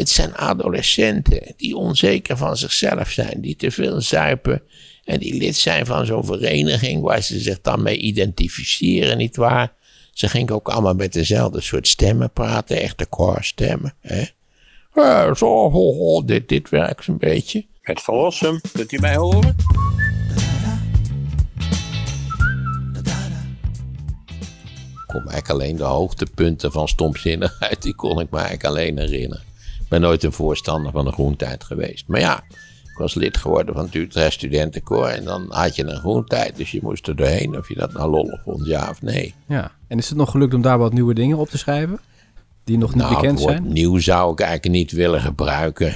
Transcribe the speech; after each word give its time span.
Het 0.00 0.08
zijn 0.08 0.34
adolescenten 0.34 1.54
die 1.56 1.76
onzeker 1.76 2.36
van 2.36 2.56
zichzelf 2.56 3.10
zijn, 3.10 3.40
die 3.40 3.56
te 3.56 3.70
veel 3.70 4.00
zuipen 4.00 4.62
en 5.04 5.18
die 5.18 5.34
lid 5.34 5.56
zijn 5.56 5.86
van 5.86 6.06
zo'n 6.06 6.24
vereniging 6.24 7.02
waar 7.02 7.22
ze 7.22 7.38
zich 7.40 7.60
dan 7.60 7.82
mee 7.82 7.96
identificeren, 7.96 9.16
nietwaar? 9.16 9.72
Ze 10.12 10.28
gingen 10.28 10.54
ook 10.54 10.68
allemaal 10.68 10.94
met 10.94 11.12
dezelfde 11.12 11.60
soort 11.60 11.88
stemmen 11.88 12.32
praten, 12.32 12.80
echte 12.80 13.06
koorstemmen. 13.06 13.94
Hè? 14.00 14.24
Ja, 14.94 15.34
zo, 15.34 15.70
ho, 15.70 15.94
ho, 15.94 16.24
dit, 16.24 16.48
dit 16.48 16.68
werkt 16.68 17.06
een 17.06 17.18
beetje. 17.18 17.66
Het 17.80 18.00
verlossen, 18.00 18.60
kunt 18.72 18.92
u 18.92 18.98
mij 18.98 19.16
horen? 19.16 19.56
Ik 24.90 25.16
kon 25.16 25.24
me 25.24 25.30
eigenlijk 25.30 25.48
alleen 25.48 25.76
de 25.76 25.82
hoogtepunten 25.82 26.72
van 26.72 26.88
stomzinnigheid, 26.88 27.82
die 27.82 27.94
kon 27.94 28.20
ik 28.20 28.30
me 28.30 28.38
eigenlijk 28.38 28.66
alleen 28.66 28.98
herinneren. 28.98 29.49
Ik 29.90 29.98
ben 29.98 30.08
nooit 30.08 30.22
een 30.22 30.32
voorstander 30.32 30.92
van 30.92 31.04
de 31.04 31.12
groentijd 31.12 31.64
geweest. 31.64 32.08
Maar 32.08 32.20
ja, 32.20 32.44
ik 32.82 32.96
was 32.96 33.14
lid 33.14 33.36
geworden 33.36 33.74
van 33.74 33.84
het 33.84 33.94
Utrecht 33.94 34.32
Studentenkoor 34.32 35.06
en 35.06 35.24
dan 35.24 35.46
had 35.48 35.76
je 35.76 35.84
een 35.84 35.98
groentijd, 35.98 36.56
dus 36.56 36.70
je 36.70 36.78
moest 36.82 37.08
er 37.08 37.16
doorheen 37.16 37.56
of 37.58 37.68
je 37.68 37.74
dat 37.74 37.92
nou 37.92 38.10
lollig 38.10 38.42
vond, 38.42 38.66
ja 38.66 38.90
of 38.90 39.02
nee. 39.02 39.34
Ja. 39.46 39.72
En 39.88 39.98
is 39.98 40.08
het 40.08 40.18
nog 40.18 40.30
gelukt 40.30 40.54
om 40.54 40.62
daar 40.62 40.78
wat 40.78 40.92
nieuwe 40.92 41.14
dingen 41.14 41.38
op 41.38 41.48
te 41.48 41.58
schrijven? 41.58 42.00
Die 42.64 42.78
nog 42.78 42.94
niet 42.94 43.02
Nou, 43.02 43.12
het 43.12 43.20
bekend 43.20 43.40
zijn? 43.40 43.72
nieuw 43.72 43.98
zou 43.98 44.32
ik 44.32 44.40
eigenlijk 44.40 44.74
niet 44.74 44.92
willen 44.92 45.20
gebruiken. 45.20 45.88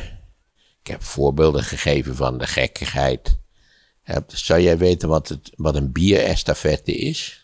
Ik 0.80 0.86
heb 0.86 1.02
voorbeelden 1.02 1.62
gegeven 1.62 2.16
van 2.16 2.38
de 2.38 2.46
gekkigheid. 2.46 3.38
Zou 4.26 4.60
jij 4.60 4.78
weten 4.78 5.08
wat, 5.08 5.28
het, 5.28 5.52
wat 5.56 5.76
een 5.76 5.92
bierestafette 5.92 6.94
is? 6.94 7.43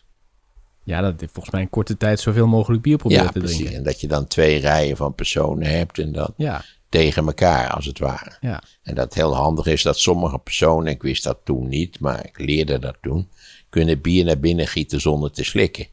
Ja, 0.90 1.00
dat 1.00 1.20
heeft 1.20 1.32
volgens 1.32 1.54
mij 1.54 1.62
in 1.62 1.70
korte 1.70 1.96
tijd 1.96 2.20
zoveel 2.20 2.46
mogelijk 2.46 2.82
bier 2.82 2.96
proberen 2.96 3.24
ja, 3.24 3.30
te 3.30 3.38
precies. 3.38 3.56
drinken. 3.56 3.76
En 3.78 3.82
dat 3.84 4.00
je 4.00 4.06
dan 4.06 4.26
twee 4.26 4.58
rijen 4.58 4.96
van 4.96 5.14
personen 5.14 5.70
hebt 5.70 5.98
en 5.98 6.12
dat 6.12 6.32
Ja, 6.36 6.64
tegen 6.88 7.26
elkaar 7.26 7.70
als 7.70 7.86
het 7.86 7.98
ware. 7.98 8.36
ja. 8.40 8.62
En 8.82 8.94
dat 8.94 9.14
heel 9.14 9.34
handig 9.34 9.66
is 9.66 9.82
dat 9.82 9.98
sommige 9.98 10.38
personen, 10.38 10.92
ik 10.92 11.02
wist 11.02 11.24
dat 11.24 11.38
toen 11.44 11.68
niet, 11.68 12.00
maar 12.00 12.26
ik 12.26 12.38
leerde 12.38 12.78
dat 12.78 12.96
toen, 13.02 13.28
kunnen 13.68 14.00
bier 14.00 14.24
naar 14.24 14.38
binnen 14.38 14.66
gieten 14.66 15.00
zonder 15.00 15.30
te 15.30 15.44
slikken. 15.44 15.86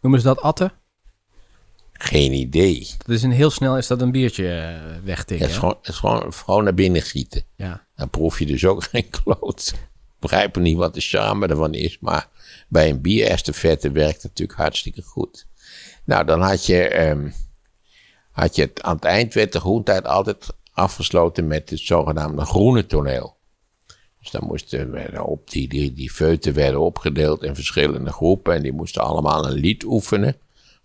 Noemen 0.00 0.20
ze 0.20 0.26
dat 0.26 0.40
atten? 0.40 0.72
Geen 1.92 2.32
idee. 2.32 2.88
Dat 2.98 3.08
is 3.16 3.22
een 3.22 3.30
heel 3.32 3.50
snel 3.50 3.76
is 3.76 3.86
dat 3.86 4.00
een 4.00 4.10
biertje 4.12 4.48
eh, 4.54 4.92
Het 4.94 5.04
wegtikken. 5.04 5.46
is, 5.46 5.52
hè? 5.52 5.58
gewoon, 5.58 5.76
het 5.80 5.88
is 5.88 5.96
gewoon, 5.96 6.32
gewoon 6.32 6.64
naar 6.64 6.74
binnen 6.74 7.02
gieten. 7.02 7.42
Ja. 7.56 7.86
Dan 7.96 8.10
proef 8.10 8.38
je 8.38 8.46
dus 8.46 8.64
ook 8.64 8.84
geen 8.90 9.10
kloot. 9.10 9.74
Ik 10.18 10.24
begrijp 10.24 10.56
niet 10.56 10.76
wat 10.76 10.94
de 10.94 11.00
charme 11.00 11.46
ervan 11.46 11.74
is, 11.74 11.98
maar 12.00 12.28
bij 12.68 12.90
een 12.90 13.00
bierestafette 13.00 13.90
werkt 13.90 14.22
het 14.22 14.30
natuurlijk 14.30 14.58
hartstikke 14.58 15.02
goed. 15.02 15.46
Nou, 16.04 16.24
dan 16.24 16.40
had 16.40 16.66
je, 16.66 16.88
ehm, 16.88 17.30
had 18.30 18.56
je 18.56 18.62
het, 18.62 18.82
aan 18.82 18.94
het 18.94 19.04
eind 19.04 19.34
werd 19.34 19.52
de 19.52 19.60
groentijd 19.60 20.06
altijd 20.06 20.46
afgesloten 20.72 21.46
met 21.46 21.70
het 21.70 21.78
zogenaamde 21.78 22.44
groene 22.44 22.86
toneel. 22.86 23.36
Dus 24.20 24.30
dan 24.30 24.44
moesten 24.44 25.24
op 25.26 25.50
die, 25.50 25.68
die, 25.68 25.92
die 25.92 26.12
werden 26.52 26.80
opgedeeld 26.80 27.42
in 27.42 27.54
verschillende 27.54 28.12
groepen 28.12 28.54
en 28.54 28.62
die 28.62 28.72
moesten 28.72 29.02
allemaal 29.02 29.46
een 29.46 29.58
lied 29.58 29.84
oefenen, 29.84 30.36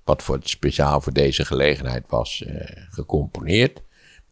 wat 0.03 0.23
voor, 0.23 0.39
speciaal 0.43 1.01
voor 1.01 1.13
deze 1.13 1.45
gelegenheid 1.45 2.03
was 2.07 2.43
eh, 2.43 2.83
gecomponeerd. 2.89 3.81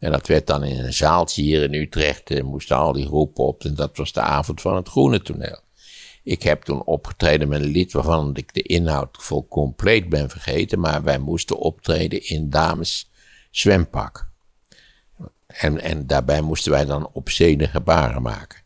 En 0.02 0.10
dat 0.10 0.26
werd 0.26 0.46
dan 0.46 0.64
in 0.64 0.84
een 0.84 0.92
zaaltje 0.92 1.42
hier 1.42 1.62
in 1.62 1.74
Utrecht, 1.74 2.30
eh, 2.30 2.42
moesten 2.42 2.76
al 2.76 2.92
die 2.92 3.06
groepen 3.06 3.44
op. 3.44 3.64
En 3.64 3.74
dat 3.74 3.96
was 3.96 4.12
de 4.12 4.20
avond 4.20 4.60
van 4.60 4.76
het 4.76 4.88
Groene 4.88 5.22
Toneel. 5.22 5.60
Ik 6.22 6.42
heb 6.42 6.62
toen 6.62 6.84
opgetreden 6.84 7.48
met 7.48 7.60
een 7.60 7.68
lied 7.68 7.92
waarvan 7.92 8.30
ik 8.36 8.54
de 8.54 8.62
inhoud 8.62 9.16
vol 9.20 9.48
compleet 9.48 10.08
ben 10.08 10.30
vergeten. 10.30 10.80
Maar 10.80 11.02
wij 11.02 11.18
moesten 11.18 11.58
optreden 11.58 12.28
in 12.28 12.50
dames 12.50 13.10
zwempak. 13.50 14.28
En, 15.46 15.80
en 15.80 16.06
daarbij 16.06 16.40
moesten 16.40 16.72
wij 16.72 16.84
dan 16.84 17.10
obscene 17.12 17.68
gebaren 17.68 18.22
maken. 18.22 18.58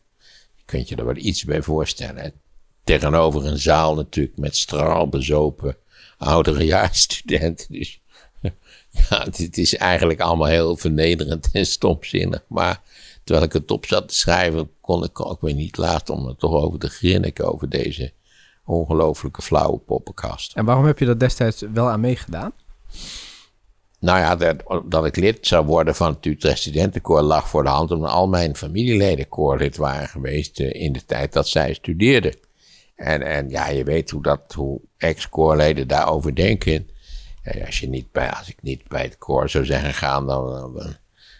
Je 0.55 0.63
kunt 0.65 0.89
je 0.89 0.95
er 0.95 1.05
wel 1.05 1.15
iets 1.15 1.43
bij 1.43 1.61
voorstellen. 1.61 2.23
hè. 2.23 2.29
Tegenover 2.83 3.45
een 3.45 3.59
zaal 3.59 3.95
natuurlijk 3.95 4.37
met 4.37 4.55
straalbezopen 4.55 5.77
ouderejaarsstudenten. 6.17 7.65
Dus 7.79 8.01
ja, 8.89 9.23
het 9.35 9.57
is 9.57 9.75
eigenlijk 9.75 10.19
allemaal 10.19 10.47
heel 10.47 10.77
vernederend 10.77 11.49
en 11.51 11.65
stomzinnig. 11.65 12.43
Maar 12.47 12.81
terwijl 13.23 13.45
ik 13.45 13.53
het 13.53 13.71
op 13.71 13.85
zat 13.85 14.07
te 14.07 14.15
schrijven, 14.15 14.69
kon 14.81 15.03
ik 15.03 15.25
ook 15.25 15.41
weer 15.41 15.53
niet 15.53 15.77
laten 15.77 16.13
om 16.13 16.27
er 16.27 16.35
toch 16.35 16.53
over 16.53 16.79
te 16.79 16.89
grinniken 16.89 17.51
over 17.51 17.69
deze 17.69 18.11
ongelooflijke 18.65 19.41
flauwe 19.41 19.77
poppenkast. 19.77 20.53
En 20.55 20.65
waarom 20.65 20.85
heb 20.85 20.99
je 20.99 21.05
dat 21.05 21.19
destijds 21.19 21.63
wel 21.73 21.89
aan 21.89 21.99
meegedaan? 21.99 22.51
Nou 23.99 24.19
ja, 24.19 24.35
dat, 24.35 24.63
dat 24.85 25.05
ik 25.05 25.15
lid 25.15 25.47
zou 25.47 25.65
worden 25.65 25.95
van 25.95 26.13
het 26.13 26.25
Utrecht 26.25 26.59
Studentenkoor 26.59 27.21
lag 27.21 27.49
voor 27.49 27.63
de 27.63 27.69
hand, 27.69 27.91
omdat 27.91 28.11
al 28.11 28.27
mijn 28.27 28.55
familieleden 28.55 29.29
koorlid 29.29 29.77
waren 29.77 30.07
geweest 30.07 30.59
eh, 30.59 30.81
in 30.81 30.93
de 30.93 31.05
tijd 31.05 31.33
dat 31.33 31.47
zij 31.47 31.73
studeerden. 31.73 32.35
En, 32.95 33.21
en 33.21 33.49
ja, 33.49 33.69
je 33.69 33.83
weet 33.83 34.09
hoe, 34.09 34.21
dat, 34.21 34.53
hoe 34.55 34.79
ex-koorleden 34.97 35.87
daarover 35.87 36.35
denken. 36.35 36.89
Als, 37.65 37.79
je 37.79 37.89
niet 37.89 38.11
bij, 38.11 38.31
als 38.31 38.49
ik 38.49 38.57
niet 38.61 38.87
bij 38.87 39.01
het 39.03 39.17
koor 39.17 39.49
zou 39.49 39.65
zijn 39.65 39.85
gegaan, 39.85 40.27
dan, 40.27 40.73
dan- 40.75 40.95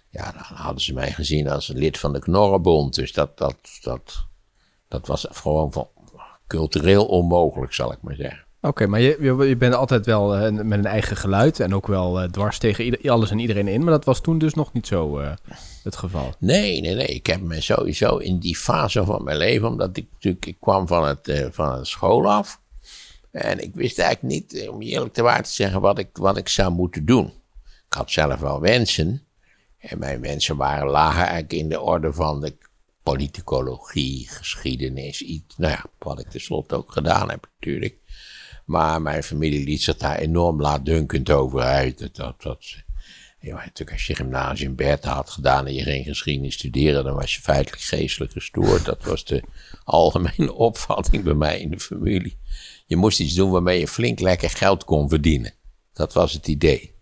ja, 0.10 0.32
dan 0.32 0.58
hadden 0.58 0.82
ze 0.82 0.94
mij 0.94 1.12
gezien 1.12 1.50
als 1.50 1.68
lid 1.68 1.98
van 1.98 2.14
de 2.14 2.20
Knorrenbond. 2.20 2.96
Dus 2.96 3.14
dat, 3.14 3.38
dat, 3.38 3.56
dat, 3.82 4.26
dat 4.88 5.08
was 5.08 5.26
gewoon 5.32 5.72
van, 5.72 5.88
cultureel 6.48 7.06
onmogelijk, 7.06 7.74
zal 7.74 7.92
ik 7.92 7.98
maar 8.02 8.16
zeggen. 8.16 8.46
Oké, 8.62 8.88
maar 8.88 9.00
je, 9.02 9.18
je, 9.22 9.48
je 9.48 9.58
bent 9.58 9.74
altijd 9.74 10.06
wel 10.06 10.36
eh, 10.36 10.52
met 10.52 10.80
een 10.80 10.86
eigen 10.86 11.18
geluid 11.18 11.60
en 11.60 11.76
ook 11.76 11.88
wel 11.88 12.22
eh, 12.22 12.30
dwars 12.30 12.58
tegen 12.58 12.84
ieder- 12.86 13.12
alles 13.12 13.32
en 13.32 13.40
iedereen 13.40 13.68
in. 13.68 13.84
Maar 13.84 13.94
dat 13.94 14.06
was 14.06 14.22
toen 14.22 14.38
dus 14.38 14.54
nog 14.54 14.74
niet 14.74 14.88
zo 14.88 15.20
eh, 15.20 15.32
het 15.84 15.96
geval. 15.96 16.34
Nee, 16.40 16.82
nee, 16.82 16.96
nee. 16.96 17.06
Ik 17.08 17.26
heb 17.26 17.42
me 17.42 17.62
sowieso 17.62 18.18
in 18.18 18.40
die 18.40 18.56
fase 18.56 19.06
van 19.06 19.24
mijn 19.24 19.38
leven, 19.38 19.68
omdat 19.68 19.98
ik 19.98 20.08
natuurlijk, 20.14 20.46
ik 20.46 20.58
kwam 20.60 20.88
van 20.88 21.08
het, 21.08 21.48
van 21.52 21.74
het 21.78 21.88
school 21.88 22.32
af. 22.32 22.62
En 23.38 23.64
ik 23.64 23.76
wist 23.76 24.00
eigenlijk 24.00 24.34
niet, 24.34 24.54
eh, 24.54 24.72
om 24.72 24.82
eerlijk 24.82 25.14
te 25.14 25.22
waar 25.22 25.44
te 25.44 25.52
zeggen, 25.52 25.82
wat 25.82 26.00
ik, 26.00 26.10
wat 26.14 26.38
ik 26.38 26.50
zou 26.50 26.72
moeten 26.72 27.06
doen. 27.06 27.26
Ik 27.66 27.94
had 27.94 28.12
zelf 28.12 28.40
wel 28.40 28.62
wensen. 28.62 29.22
En 29.78 30.00
mijn 30.00 30.22
wensen 30.22 30.56
waren 30.56 30.88
lagen 30.88 31.22
eigenlijk 31.22 31.54
in 31.54 31.70
de 31.70 31.82
orde 31.82 32.14
van 32.14 32.42
de 32.42 32.56
politicologie, 33.04 34.28
geschiedenis, 34.30 35.22
iets. 35.22 35.58
Nou 35.58 35.72
ja, 35.72 35.86
wat 36.00 36.20
ik 36.20 36.30
tenslotte 36.30 36.76
ook 36.76 36.92
gedaan 36.92 37.30
heb 37.30 37.48
natuurlijk. 37.54 37.98
Maar 38.66 39.02
mijn 39.02 39.24
familie 39.24 39.64
liet 39.64 39.82
zich 39.82 39.98
daar 39.98 40.18
enorm 40.18 40.62
laatdunkend 40.62 41.30
over 41.32 41.62
uit. 41.62 42.00
Dat, 42.00 42.16
dat, 42.16 42.42
dat, 42.42 42.76
ja, 43.40 43.56
natuurlijk 43.56 43.92
als 43.92 44.08
je 44.08 44.16
gymnasium 44.16 44.76
Bertha 44.76 45.14
had 45.14 45.30
gedaan 45.30 45.66
en 45.68 45.74
je 45.74 45.84
ging 45.84 46.06
geschiedenis 46.06 46.54
studeren, 46.54 47.04
dan 47.04 47.16
was 47.16 47.36
je 47.36 47.42
feitelijk 47.42 47.82
geestelijk 47.82 48.32
gestoord. 48.32 48.86
Dat 48.86 49.04
was 49.04 49.26
de 49.26 49.44
algemene 49.84 50.54
opvatting 50.54 51.24
bij 51.24 51.34
mij 51.34 51.60
in 51.60 51.70
de 51.70 51.80
familie. 51.80 52.38
Je 52.88 52.96
moest 52.96 53.20
iets 53.20 53.34
doen 53.34 53.52
waarmee 53.52 53.80
je 53.80 53.88
flink 53.88 54.20
lekker 54.20 54.50
geld 54.50 54.84
kon 54.84 55.10
verdienen. 55.10 55.54
Dat 55.94 56.14
was 56.14 56.34
het 56.34 56.48
idee. 56.48 56.96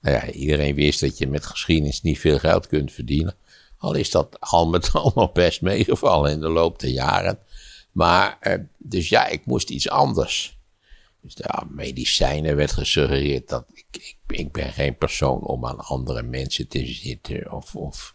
Nou 0.00 0.16
ja, 0.16 0.30
iedereen 0.30 0.74
wist 0.74 1.00
dat 1.00 1.18
je 1.18 1.26
met 1.26 1.46
geschiedenis 1.46 2.02
niet 2.02 2.18
veel 2.18 2.38
geld 2.38 2.66
kunt 2.66 2.92
verdienen. 2.92 3.34
Al 3.78 3.94
is 3.94 4.10
dat 4.10 4.40
al 4.40 4.68
met 4.68 4.92
al 4.94 5.12
nog 5.14 5.32
best 5.32 5.60
meegevallen 5.60 6.30
in 6.30 6.40
de 6.40 6.48
loop 6.48 6.78
der 6.78 6.90
jaren. 6.90 7.38
Maar, 7.92 8.36
eh, 8.40 8.58
dus 8.78 9.08
ja, 9.08 9.26
ik 9.26 9.46
moest 9.46 9.70
iets 9.70 9.88
anders. 9.88 10.58
Dus 11.20 11.34
ja, 11.36 11.66
medicijnen 11.70 12.56
werd 12.56 12.72
gesuggereerd 12.72 13.48
dat 13.48 13.64
ik, 13.72 13.84
ik, 13.90 14.16
ik 14.26 14.52
ben 14.52 14.72
geen 14.72 14.96
persoon 14.96 15.40
om 15.40 15.66
aan 15.66 15.78
andere 15.78 16.22
mensen 16.22 16.68
te 16.68 16.86
zitten. 16.86 17.52
Of, 17.52 17.74
of 17.74 18.14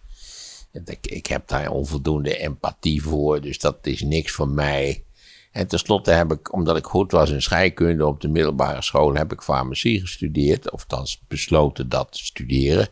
ik, 0.86 1.08
ik 1.08 1.28
heb 1.28 1.48
daar 1.48 1.72
onvoldoende 1.72 2.38
empathie 2.38 3.02
voor, 3.02 3.42
dus 3.42 3.60
dat 3.60 3.78
is 3.82 4.02
niks 4.02 4.32
voor 4.32 4.50
mij. 4.50 5.04
En 5.52 5.68
tenslotte 5.68 6.12
heb 6.12 6.32
ik, 6.32 6.54
omdat 6.54 6.78
ik 6.78 6.86
goed 6.86 7.12
was 7.12 7.30
in 7.30 7.42
scheikunde 7.42 8.06
op 8.06 8.22
de 8.22 8.28
middelbare 8.28 8.82
school, 8.82 9.14
heb 9.14 9.32
ik 9.32 9.42
farmacie 9.42 10.00
gestudeerd. 10.00 10.72
Of 10.72 10.82
althans 10.82 11.22
besloten 11.28 11.90
dat 11.90 12.12
te 12.12 12.26
studeren. 12.26 12.88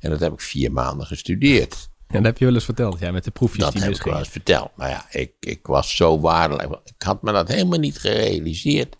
En 0.00 0.10
dat 0.10 0.20
heb 0.20 0.32
ik 0.32 0.40
vier 0.40 0.72
maanden 0.72 1.06
gestudeerd. 1.06 1.88
En 2.06 2.14
dat 2.14 2.24
heb 2.24 2.38
je 2.38 2.44
wel 2.44 2.54
eens 2.54 2.64
verteld, 2.64 2.98
ja, 2.98 3.10
met 3.10 3.24
de 3.24 3.30
proefjes 3.30 3.64
Dat 3.64 3.72
die 3.72 3.82
heb 3.82 3.94
ik 3.94 4.02
wel 4.02 4.18
eens 4.18 4.28
verteld. 4.28 4.70
Maar 4.76 4.88
ja, 4.88 5.06
ik, 5.10 5.32
ik 5.40 5.66
was 5.66 5.96
zo 5.96 6.20
waardelijk. 6.20 6.80
Ik 6.84 7.02
had 7.02 7.22
me 7.22 7.32
dat 7.32 7.48
helemaal 7.48 7.78
niet 7.78 7.98
gerealiseerd. 7.98 8.96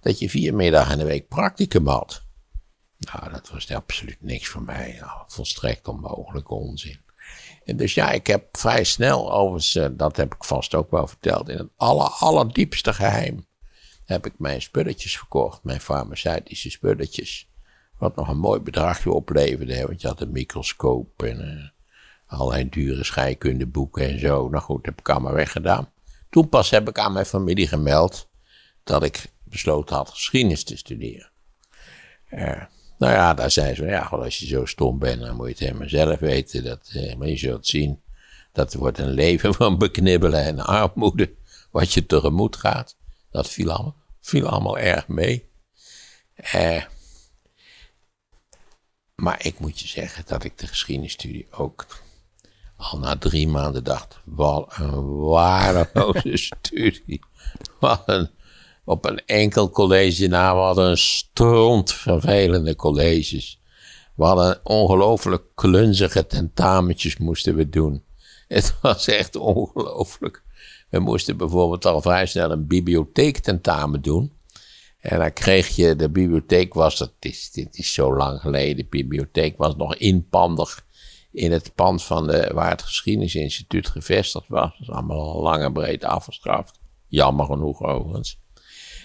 Dat 0.00 0.18
je 0.18 0.30
vier 0.30 0.54
middagen 0.54 0.92
in 0.92 0.98
de 0.98 1.04
week 1.04 1.28
practicum 1.28 1.86
had. 1.86 2.22
Nou, 2.98 3.32
dat 3.32 3.50
was 3.50 3.70
absoluut 3.70 4.16
niks 4.20 4.48
voor 4.48 4.62
mij. 4.62 4.96
Nou, 5.00 5.22
volstrekt 5.26 5.88
onmogelijke 5.88 6.54
onzin. 6.54 7.00
Dus 7.64 7.94
ja, 7.94 8.10
ik 8.10 8.26
heb 8.26 8.56
vrij 8.56 8.84
snel, 8.84 9.32
overigens, 9.32 9.74
eh, 9.74 9.86
dat 9.92 10.16
heb 10.16 10.34
ik 10.34 10.44
vast 10.44 10.74
ook 10.74 10.90
wel 10.90 11.06
verteld, 11.06 11.48
in 11.48 11.58
het 11.58 11.68
aller, 11.76 12.08
allerdiepste 12.08 12.92
geheim 12.92 13.46
heb 14.04 14.26
ik 14.26 14.38
mijn 14.38 14.62
spulletjes 14.62 15.16
verkocht, 15.18 15.64
mijn 15.64 15.80
farmaceutische 15.80 16.70
spulletjes. 16.70 17.50
Wat 17.98 18.16
nog 18.16 18.28
een 18.28 18.38
mooi 18.38 18.60
bedragje 18.60 19.12
opleverde, 19.12 19.74
hè, 19.74 19.86
want 19.86 20.00
je 20.00 20.08
had 20.08 20.20
een 20.20 20.32
microscoop 20.32 21.22
en 21.22 21.40
eh, 21.40 21.68
allerlei 22.26 22.68
dure 22.68 23.04
scheikundeboeken 23.04 24.08
en 24.08 24.18
zo. 24.18 24.48
Nou 24.48 24.62
goed, 24.62 24.86
heb 24.86 24.98
ik 24.98 25.08
allemaal 25.08 25.32
weggedaan. 25.32 25.92
Toen 26.30 26.48
pas 26.48 26.70
heb 26.70 26.88
ik 26.88 26.98
aan 26.98 27.12
mijn 27.12 27.26
familie 27.26 27.68
gemeld 27.68 28.28
dat 28.84 29.02
ik 29.02 29.32
besloten 29.44 29.96
had 29.96 30.10
geschiedenis 30.10 30.64
te 30.64 30.76
studeren. 30.76 31.30
Eh, 32.24 32.62
Nou 33.02 33.14
ja, 33.14 33.34
daar 33.34 33.50
zei 33.50 33.74
ze, 33.74 33.84
ja, 33.84 34.00
als 34.00 34.38
je 34.38 34.46
zo 34.46 34.64
stom 34.64 34.98
bent, 34.98 35.20
dan 35.20 35.36
moet 35.36 35.46
je 35.46 35.52
het 35.52 35.58
helemaal 35.58 35.88
zelf 35.88 36.18
weten. 36.18 36.64
Dat, 36.64 36.90
eh, 36.92 37.14
maar 37.14 37.28
je 37.28 37.36
zult 37.36 37.66
zien, 37.66 38.02
dat 38.52 38.74
wordt 38.74 38.98
een 38.98 39.10
leven 39.10 39.54
van 39.60 39.78
beknibbelen 39.78 40.44
en 40.44 40.58
armoede, 40.58 41.32
wat 41.70 41.92
je 41.92 42.06
tegemoet 42.06 42.56
gaat. 42.56 42.96
Dat 43.30 43.48
viel 43.48 43.70
allemaal, 43.70 43.96
viel 44.20 44.48
allemaal 44.48 44.78
erg 44.78 45.08
mee. 45.08 45.48
Eh, 46.34 46.84
maar 49.14 49.44
ik 49.44 49.58
moet 49.58 49.80
je 49.80 49.88
zeggen 49.88 50.24
dat 50.26 50.44
ik 50.44 50.58
de 50.58 50.66
geschiedenisstudie 50.66 51.46
ook 51.50 51.86
al 52.76 52.98
na 52.98 53.18
drie 53.18 53.48
maanden 53.48 53.84
dacht, 53.84 54.20
wat 54.24 54.76
een 54.76 55.18
waardeloze 55.18 56.36
studie. 56.56 57.20
Wat 57.80 58.02
een, 58.06 58.30
op 58.84 59.04
een 59.04 59.24
enkel 59.26 59.70
college 59.70 60.26
na, 60.26 60.54
wat 60.54 60.76
een 60.76 60.98
stront 60.98 61.92
vervelende 61.92 62.76
colleges. 62.76 63.60
We 64.14 64.24
hadden 64.24 64.60
ongelooflijk 64.64 65.44
klunzige 65.54 66.26
tentamentjes 66.26 67.16
moesten 67.16 67.54
we 67.54 67.68
doen. 67.68 68.02
Het 68.48 68.74
was 68.82 69.06
echt 69.08 69.36
ongelooflijk. 69.36 70.42
We 70.90 70.98
moesten 70.98 71.36
bijvoorbeeld 71.36 71.84
al 71.84 72.00
vrij 72.00 72.26
snel 72.26 72.50
een 72.50 72.66
bibliotheektentamen 72.66 74.02
doen. 74.02 74.32
En 75.00 75.18
dan 75.18 75.32
kreeg 75.32 75.68
je, 75.68 75.96
de 75.96 76.10
bibliotheek 76.10 76.74
was, 76.74 76.98
dat 76.98 77.12
is, 77.20 77.50
dit 77.50 77.76
is 77.78 77.92
zo 77.92 78.16
lang 78.16 78.40
geleden, 78.40 78.76
de 78.76 78.86
bibliotheek 78.90 79.56
was 79.56 79.76
nog 79.76 79.96
inpandig 79.96 80.86
in 81.32 81.52
het 81.52 81.74
pand 81.74 82.02
van 82.02 82.26
de, 82.26 82.50
waar 82.54 82.70
het 82.70 82.82
geschiedenisinstituut 82.82 83.88
gevestigd 83.88 84.48
was. 84.48 84.70
Dat 84.70 84.80
is 84.80 84.90
allemaal 84.90 85.42
lang 85.42 85.62
en 85.62 85.72
breed 85.72 86.04
afgestraft. 86.04 86.80
Jammer 87.08 87.46
genoeg 87.46 87.82
overigens. 87.82 88.41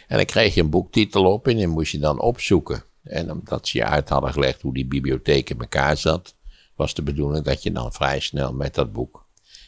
En 0.07 0.17
dan 0.17 0.25
kreeg 0.25 0.53
je 0.53 0.61
een 0.61 0.69
boektitel 0.69 1.25
op 1.25 1.47
en 1.47 1.55
die 1.55 1.67
moest 1.67 1.91
je 1.91 1.99
dan 1.99 2.21
opzoeken. 2.21 2.83
En 3.03 3.31
omdat 3.31 3.67
ze 3.67 3.77
je 3.77 3.85
uit 3.85 4.09
hadden 4.09 4.33
gelegd 4.33 4.61
hoe 4.61 4.73
die 4.73 4.85
bibliotheek 4.85 5.49
in 5.49 5.59
elkaar 5.59 5.97
zat, 5.97 6.35
was 6.75 6.93
de 6.93 7.03
bedoeling 7.03 7.45
dat 7.45 7.63
je 7.63 7.71
dan 7.71 7.93
vrij 7.93 8.19
snel 8.19 8.53
met 8.53 8.75
dat 8.75 8.93
boek 8.93 9.25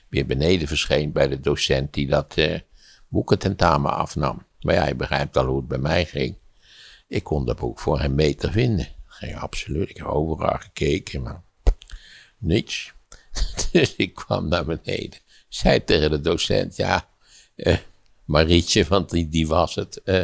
weer 0.09 0.25
beneden 0.25 0.67
verscheen 0.67 1.11
bij 1.11 1.27
de 1.27 1.39
docent 1.39 1.93
die 1.93 2.07
dat 2.07 2.33
eh, 2.35 2.59
boekententamen 3.07 3.93
afnam. 3.93 4.45
Maar 4.61 4.75
ja, 4.75 4.87
je 4.87 4.95
begrijpt 4.95 5.37
al 5.37 5.45
hoe 5.45 5.57
het 5.57 5.67
bij 5.67 5.77
mij 5.77 6.05
ging. 6.05 6.35
Ik 7.07 7.23
kon 7.23 7.45
dat 7.45 7.57
boek 7.57 7.79
voor 7.79 7.99
een 8.01 8.15
meter 8.15 8.51
vinden. 8.51 8.87
Ging 9.05 9.35
absoluut. 9.35 9.89
Ik 9.89 9.97
heb 9.97 10.05
overal 10.05 10.57
gekeken, 10.57 11.21
maar 11.21 11.41
niets. 12.37 12.93
dus 13.71 13.95
ik 13.95 14.13
kwam 14.13 14.47
naar 14.47 14.65
beneden. 14.65 15.19
Zei 15.49 15.83
tegen 15.83 16.09
de 16.09 16.21
docent, 16.21 16.75
ja, 16.75 17.09
eh, 17.55 17.77
Marietje, 18.29 18.85
want 18.87 19.09
die, 19.09 19.29
die 19.29 19.47
was 19.47 19.75
het. 19.75 20.01
Eh, 20.03 20.21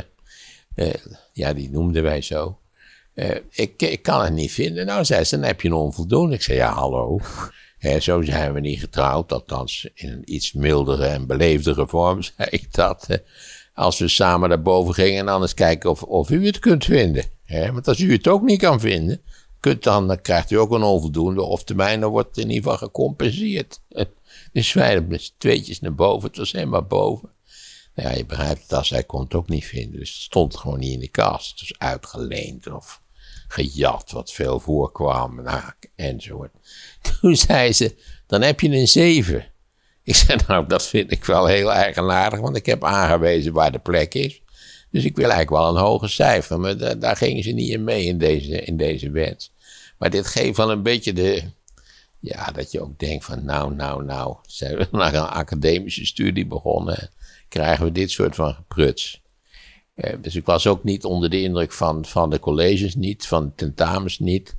eh, 0.76 0.94
ja, 1.34 1.54
die 1.54 1.70
noemden 1.70 2.04
wij 2.04 2.22
zo. 2.22 2.60
Eh, 3.14 3.36
ik, 3.52 3.82
ik 3.82 4.02
kan 4.02 4.22
het 4.24 4.34
niet 4.34 4.52
vinden. 4.52 4.86
Nou, 4.86 5.06
zei 5.06 5.24
ze, 5.24 5.36
dan 5.36 5.46
heb 5.46 5.62
je 5.62 5.68
een 5.68 5.74
onvoldoende. 5.74 6.36
Ik 6.36 6.42
zei, 6.42 6.58
ja, 6.58 6.74
hallo. 6.74 7.20
zo 8.00 8.22
zijn 8.22 8.54
we 8.54 8.60
niet 8.60 8.80
getrouwd, 8.80 9.32
althans 9.32 9.90
in 9.94 10.10
een 10.10 10.34
iets 10.34 10.54
mildere 10.54 11.06
en 11.06 11.28
beleefdere 11.28 11.88
vorm, 11.88 12.22
zei 12.38 12.50
ik 12.50 12.74
dat. 12.74 13.08
als 13.74 14.00
we 14.00 14.08
samen 14.08 14.50
naar 14.50 14.62
boven 14.62 14.94
gingen 14.94 15.20
en 15.20 15.26
dan 15.26 15.42
eens 15.42 15.54
kijken 15.54 15.90
of, 15.90 16.04
of 16.04 16.30
u 16.30 16.46
het 16.46 16.60
kunt 16.60 16.86
vinden. 16.86 17.24
want 17.48 17.88
als 17.88 18.00
u 18.00 18.12
het 18.12 18.28
ook 18.28 18.42
niet 18.42 18.60
kan 18.60 18.80
vinden, 18.80 19.22
kunt 19.60 19.84
dan, 19.84 20.22
krijgt 20.22 20.52
u 20.52 20.56
ook 20.56 20.72
een 20.72 20.84
onvoldoende. 20.84 21.42
Of 21.42 21.64
termijn, 21.64 22.00
dan 22.00 22.12
wordt 22.12 22.38
in 22.38 22.50
ieder 22.50 22.72
geval 22.72 22.88
gecompenseerd. 22.88 23.82
Dus 24.54 24.74
wij 24.74 25.02
met 25.02 25.34
tweetjes 25.38 25.80
naar 25.80 25.96
boven, 25.96 26.28
het 26.28 26.38
was 26.38 26.52
helemaal 26.52 26.84
boven. 26.84 27.35
Nou 27.96 28.10
ja, 28.10 28.16
je 28.16 28.26
begrijpt 28.26 28.62
het, 28.62 28.74
als 28.74 28.90
hij 28.90 29.04
kon 29.04 29.22
het 29.22 29.34
ook 29.34 29.50
niet 29.50 29.66
vinden. 29.66 30.00
Dus 30.00 30.10
het 30.10 30.22
stond 30.22 30.58
gewoon 30.58 30.80
niet 30.80 30.94
in 30.94 31.00
de 31.00 31.08
kast. 31.08 31.60
Was 31.60 31.80
uitgeleend 31.80 32.68
of 32.68 33.02
gejat, 33.48 34.12
wat 34.12 34.32
veel 34.32 34.60
voorkwam, 34.60 35.44
nou, 35.44 35.64
enzovoort. 35.96 36.52
Toen 37.22 37.36
zei 37.36 37.74
ze, 37.74 37.96
dan 38.28 38.42
heb 38.42 38.60
je 38.60 38.70
een 38.70 38.88
7. 38.88 39.46
Ik 40.04 40.16
zei, 40.16 40.40
nou, 40.48 40.68
dat 40.68 40.86
vind 40.88 41.12
ik 41.12 41.26
wel 41.26 41.46
heel 41.46 41.72
eigenaardig, 41.72 42.40
want 42.40 42.56
ik 42.56 42.66
heb 42.66 42.84
aangewezen 42.84 43.54
waar 43.54 43.72
de 43.72 43.80
plek 43.80 44.14
is. 44.14 44.42
Dus 44.92 45.04
ik 45.04 45.16
wil 45.16 45.30
eigenlijk 45.30 45.62
wel 45.62 45.70
een 45.70 45.84
hoger 45.84 46.10
cijfer, 46.10 46.60
maar 46.60 46.78
daar, 46.78 47.00
daar 47.00 47.16
gingen 47.16 47.44
ze 47.44 47.52
niet 47.52 47.70
in 47.70 47.84
mee 47.84 48.06
in 48.06 48.18
deze, 48.18 48.62
in 48.62 48.78
deze 48.78 49.10
wens. 49.10 49.52
Maar 49.98 50.10
dit 50.10 50.28
geeft 50.28 50.58
wel 50.58 50.72
een 50.72 50.84
beetje 50.84 51.14
de, 51.14 51.44
ja, 52.20 52.52
dat 52.52 52.72
je 52.72 52.82
ook 52.82 53.00
denkt 53.00 53.26
van, 53.26 53.46
nou, 53.46 53.76
nou, 53.76 54.04
nou, 54.04 54.36
zijn 54.48 54.78
we 54.78 54.88
naar 54.98 55.14
een 55.14 55.22
academische 55.22 56.06
studie 56.06 56.46
begonnen, 56.46 57.10
krijgen 57.48 57.86
we 57.86 57.92
dit 57.92 58.12
soort 58.12 58.36
van 58.36 58.54
gepruts. 58.54 59.24
Eh, 59.96 60.14
dus 60.22 60.36
ik 60.36 60.46
was 60.46 60.68
ook 60.68 60.84
niet 60.84 61.04
onder 61.04 61.30
de 61.30 61.42
indruk 61.42 61.72
van, 61.72 62.06
van 62.06 62.30
de 62.30 62.40
colleges 62.40 62.96
niet, 62.96 63.28
van 63.28 63.46
de 63.46 63.56
tentamens 63.56 64.20
niet. 64.20 64.56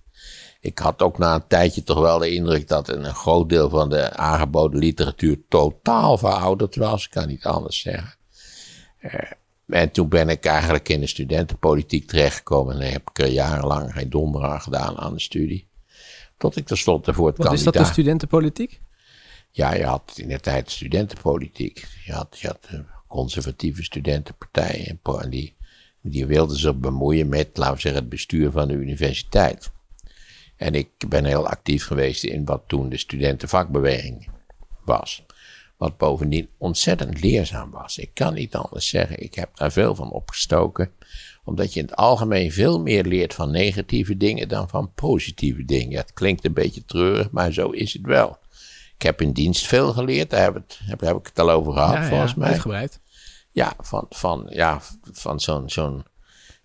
Ik 0.61 0.79
had 0.79 1.03
ook 1.03 1.19
na 1.19 1.35
een 1.35 1.47
tijdje 1.47 1.83
toch 1.83 2.01
wel 2.01 2.19
de 2.19 2.35
indruk 2.35 2.69
dat 2.69 2.89
een 2.89 3.15
groot 3.15 3.49
deel 3.49 3.69
van 3.69 3.89
de 3.89 4.13
aangeboden 4.13 4.79
literatuur 4.79 5.39
totaal 5.49 6.19
verouderd 6.19 6.77
was. 6.77 7.05
Ik 7.05 7.11
kan 7.11 7.29
niet 7.29 7.45
anders 7.45 7.81
zeggen. 7.81 8.15
Uh, 9.01 9.13
en 9.67 9.91
toen 9.91 10.09
ben 10.09 10.29
ik 10.29 10.45
eigenlijk 10.45 10.89
in 10.89 11.01
de 11.01 11.07
studentenpolitiek 11.07 12.07
terechtgekomen. 12.07 12.81
En 12.81 12.93
heb 12.93 13.11
ik 13.11 13.19
er 13.19 13.29
jarenlang 13.29 13.93
geen 13.93 14.11
donder 14.11 14.45
aan 14.45 14.61
gedaan 14.61 14.99
aan 14.99 15.13
de 15.13 15.21
studie. 15.21 15.69
Tot 16.37 16.57
ik 16.57 16.67
tenslotte 16.67 17.15
voor 17.15 17.27
het 17.27 17.37
Wat 17.37 17.47
kandidaat... 17.47 17.75
is 17.75 17.81
dat 17.81 17.87
de 17.87 17.93
studentenpolitiek? 17.93 18.81
Ja, 19.57 19.75
je 19.75 19.85
had 19.85 20.13
in 20.17 20.29
de 20.29 20.41
tijd 20.41 20.71
studentenpolitiek. 20.71 21.87
Je 22.05 22.13
had, 22.13 22.39
je 22.41 22.85
conservatieve 23.07 23.83
studentenpartijen. 23.83 25.01
En 25.03 25.31
die, 25.31 25.57
die 26.01 26.27
wilden 26.27 26.57
zich 26.57 26.77
bemoeien 26.77 27.29
met, 27.29 27.57
laten 27.57 27.75
we 27.75 27.81
zeggen, 27.81 28.01
het 28.01 28.11
bestuur 28.11 28.51
van 28.51 28.69
de 28.69 28.75
universiteit. 28.75 29.71
En 30.57 30.75
ik 30.75 30.89
ben 31.09 31.25
heel 31.25 31.49
actief 31.49 31.85
geweest 31.87 32.25
in 32.25 32.45
wat 32.45 32.63
toen 32.67 32.89
de 32.89 32.97
studentenvakbeweging 32.97 34.29
was. 34.85 35.25
Wat 35.77 35.97
bovendien 35.97 36.49
ontzettend 36.59 37.21
leerzaam 37.21 37.71
was. 37.71 37.99
Ik 37.99 38.11
kan 38.15 38.35
niet 38.35 38.55
anders 38.55 38.89
zeggen. 38.89 39.23
Ik 39.23 39.35
heb 39.35 39.57
daar 39.57 39.73
veel 39.73 39.95
van 39.95 40.11
opgestoken. 40.11 40.91
Omdat 41.45 41.75
je 41.75 41.81
in 41.81 41.87
het 41.87 41.97
algemeen 41.97 42.53
veel 42.53 42.81
meer 42.81 43.05
leert 43.05 43.35
van 43.35 43.51
negatieve 43.51 44.17
dingen 44.17 44.49
dan 44.49 44.69
van 44.69 44.93
positieve 44.95 45.65
dingen. 45.65 45.99
Het 45.99 46.13
klinkt 46.13 46.45
een 46.45 46.53
beetje 46.53 46.85
treurig, 46.85 47.31
maar 47.31 47.53
zo 47.53 47.71
is 47.71 47.93
het 47.93 48.07
wel. 48.07 48.39
Ik 48.99 49.03
heb 49.03 49.21
in 49.21 49.33
dienst 49.33 49.67
veel 49.67 49.93
geleerd. 49.93 50.31
Daar 50.31 50.43
heb, 50.43 50.55
het, 50.55 50.79
heb, 50.83 51.01
heb 51.01 51.17
ik 51.17 51.27
het 51.27 51.39
al 51.39 51.51
over 51.51 51.73
gehad, 51.73 51.95
ja, 51.95 52.09
volgens 52.09 52.33
ja, 52.33 52.39
mij. 52.39 52.49
Uitgebreid. 52.49 53.01
Ja, 53.51 53.75
van, 53.81 54.07
van, 54.09 54.47
ja, 54.51 54.81
van 55.13 55.41
zo'n, 55.41 55.71
zo'n, 55.71 56.05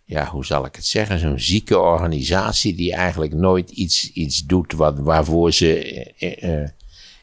ja, 0.03 0.25
hoe 0.25 0.45
zal 0.45 0.65
ik 0.65 0.75
het 0.75 0.85
zeggen? 0.85 1.19
Zo'n 1.19 1.39
zieke 1.39 1.79
organisatie 1.79 2.75
die 2.75 2.93
eigenlijk 2.93 3.33
nooit 3.33 3.69
iets, 3.69 4.11
iets 4.11 4.45
doet 4.45 4.73
wat, 4.73 4.99
waarvoor 4.99 5.51
ze 5.51 5.83
eh, 6.17 6.61
eh, 6.61 6.69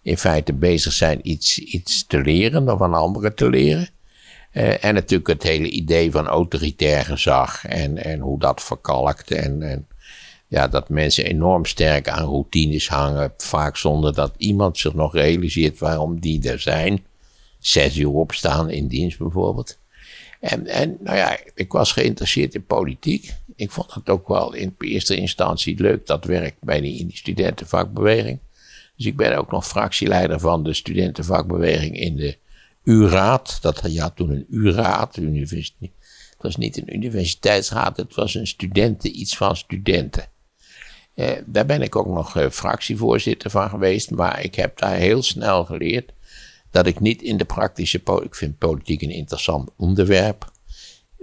in 0.03 0.19
feite 0.19 0.53
bezig 0.53 0.93
zijn 0.93 1.31
iets, 1.31 1.59
iets 1.59 2.07
te 2.07 2.21
leren 2.21 2.69
of 2.69 2.83
aan 2.83 2.95
anderen 2.95 3.35
te 3.35 3.51
leren. 3.51 3.89
Uh, 4.53 4.85
en 4.85 4.95
natuurlijk 4.95 5.29
het 5.29 5.43
hele 5.43 5.71
idee 5.71 6.11
van 6.11 6.27
autoritair 6.27 7.05
gezag 7.05 7.67
en, 7.67 8.05
en 8.05 8.21
hoe 8.21 8.39
dat 8.39 8.63
verkalkt. 8.63 9.31
En, 9.31 9.63
en 9.63 9.87
ja, 10.49 10.69
dat 10.69 10.89
mensen 10.89 11.25
enorm 11.25 11.65
sterk 11.65 12.09
aan 12.09 12.25
routines 12.25 12.89
hangen, 12.89 13.33
vaak 13.37 13.77
zonder 13.77 14.15
dat 14.15 14.35
iemand 14.37 14.79
zich 14.79 14.95
nog 14.95 15.15
realiseert 15.15 15.79
waarom 15.79 16.21
die 16.21 16.49
er 16.49 16.61
zijn. 16.61 17.05
Zes 17.59 17.97
uur 17.97 18.11
opstaan 18.11 18.71
in 18.71 18.87
dienst 18.87 19.19
bijvoorbeeld. 19.19 19.79
En, 20.41 20.67
en 20.67 20.97
nou 21.01 21.17
ja, 21.17 21.39
ik 21.55 21.73
was 21.73 21.93
geïnteresseerd 21.93 22.55
in 22.55 22.65
politiek. 22.65 23.35
Ik 23.57 23.71
vond 23.71 23.95
het 23.95 24.09
ook 24.09 24.29
wel 24.29 24.53
in 24.53 24.75
eerste 24.79 25.17
instantie 25.17 25.81
leuk, 25.81 26.07
dat 26.07 26.25
werk 26.25 26.55
bij 26.61 26.81
die, 26.81 26.99
in 26.99 27.07
die 27.07 27.17
studentenvakbeweging. 27.17 28.39
Dus 28.97 29.07
ik 29.07 29.17
ben 29.17 29.39
ook 29.39 29.51
nog 29.51 29.67
fractieleider 29.67 30.41
van 30.41 30.63
de 30.63 30.75
studentenvakbeweging 30.75 31.99
in 32.01 32.17
de 32.17 32.37
U-raad. 32.85 33.59
Dat 33.61 33.81
had 33.81 34.17
toen 34.17 34.31
een 34.31 34.47
U-raad. 34.51 35.17
Het 35.17 36.47
was 36.47 36.57
niet 36.57 36.77
een 36.77 36.95
universiteitsraad, 36.95 37.97
het 37.97 38.15
was 38.15 38.35
een 38.35 38.47
studenten, 38.47 39.21
iets 39.21 39.37
van 39.37 39.57
studenten. 39.57 40.29
Eh, 41.19 41.31
daar 41.47 41.67
ben 41.67 41.83
ik 41.83 41.97
ook 41.97 42.07
nog 42.07 42.37
eh, 42.37 42.51
fractievoorzitter 42.51 43.51
van 43.51 43.69
geweest, 43.69 44.11
maar 44.11 44.43
ik 44.43 44.55
heb 44.55 44.79
daar 44.79 44.95
heel 44.95 45.23
snel 45.23 45.65
geleerd 45.65 46.13
dat 46.71 46.87
ik 46.87 47.01
niet 47.01 47.23
in 47.23 47.37
de 47.37 47.45
praktische 47.45 47.99
politiek. 47.99 48.29
Ik 48.29 48.35
vind 48.35 48.59
politiek 48.59 49.03
een 49.03 49.11
interessant 49.11 49.71
onderwerp. 49.77 50.53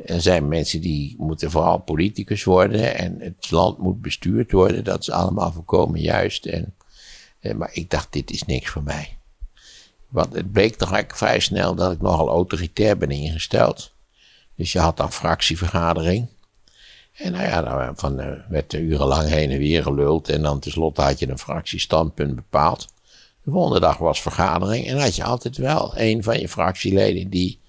Er 0.06 0.22
zijn 0.22 0.48
mensen 0.48 0.82
die 0.82 1.16
moeten 1.18 1.52
vooral 1.52 1.78
politicus 1.78 2.44
worden 2.44 2.98
en 2.98 3.20
het 3.20 3.52
land 3.52 3.78
moet 3.78 4.02
bestuurd 4.02 4.52
worden. 4.52 4.84
Dat 4.84 5.00
is 5.00 5.12
allemaal 5.12 5.52
volkomen 5.52 6.00
juist. 6.00 6.46
En 6.46 6.74
eh, 7.40 7.54
maar 7.54 7.70
ik 7.74 7.90
dacht, 7.90 8.14
dit 8.14 8.32
is 8.32 8.44
niks 8.44 8.70
voor 8.70 8.84
mij. 8.84 9.18
Want 10.08 10.34
het 10.34 10.52
bleek 10.52 10.76
toch 10.76 10.92
eigenlijk 10.92 11.18
vrij 11.18 11.40
snel 11.40 11.76
dat 11.76 11.92
ik 11.92 12.02
nogal 12.02 12.30
autoritair 12.30 12.98
ben 12.98 13.12
ingesteld. 13.12 13.92
Dus 14.56 14.72
je 14.72 14.80
had 14.80 14.98
dan 14.98 15.12
fractievergadering. 15.12 16.28
En 17.16 17.32
nou 17.32 17.44
ja, 17.44 17.62
dan 17.62 17.98
van, 17.98 18.20
uh, 18.20 18.32
werd 18.50 18.74
urenlang 18.74 19.30
heen 19.30 19.52
en 19.52 19.58
weer 19.58 19.84
geluld. 19.84 20.30
En 20.30 20.42
dan 20.42 20.60
tenslotte 20.60 21.02
had 21.02 21.20
je 21.20 21.30
een 21.30 21.38
fractiestandpunt 21.38 22.36
bepaald. 22.36 22.88
De 23.44 23.52
volgende 23.52 23.80
dag 23.80 23.98
was 23.98 24.22
vergadering. 24.22 24.88
En 24.88 24.98
had 24.98 25.16
je 25.16 25.24
altijd 25.24 25.58
wel 25.58 25.94
een 25.96 26.24
van 26.24 26.40
je 26.40 26.50
fractieleden 26.50 27.30
die 27.30 27.60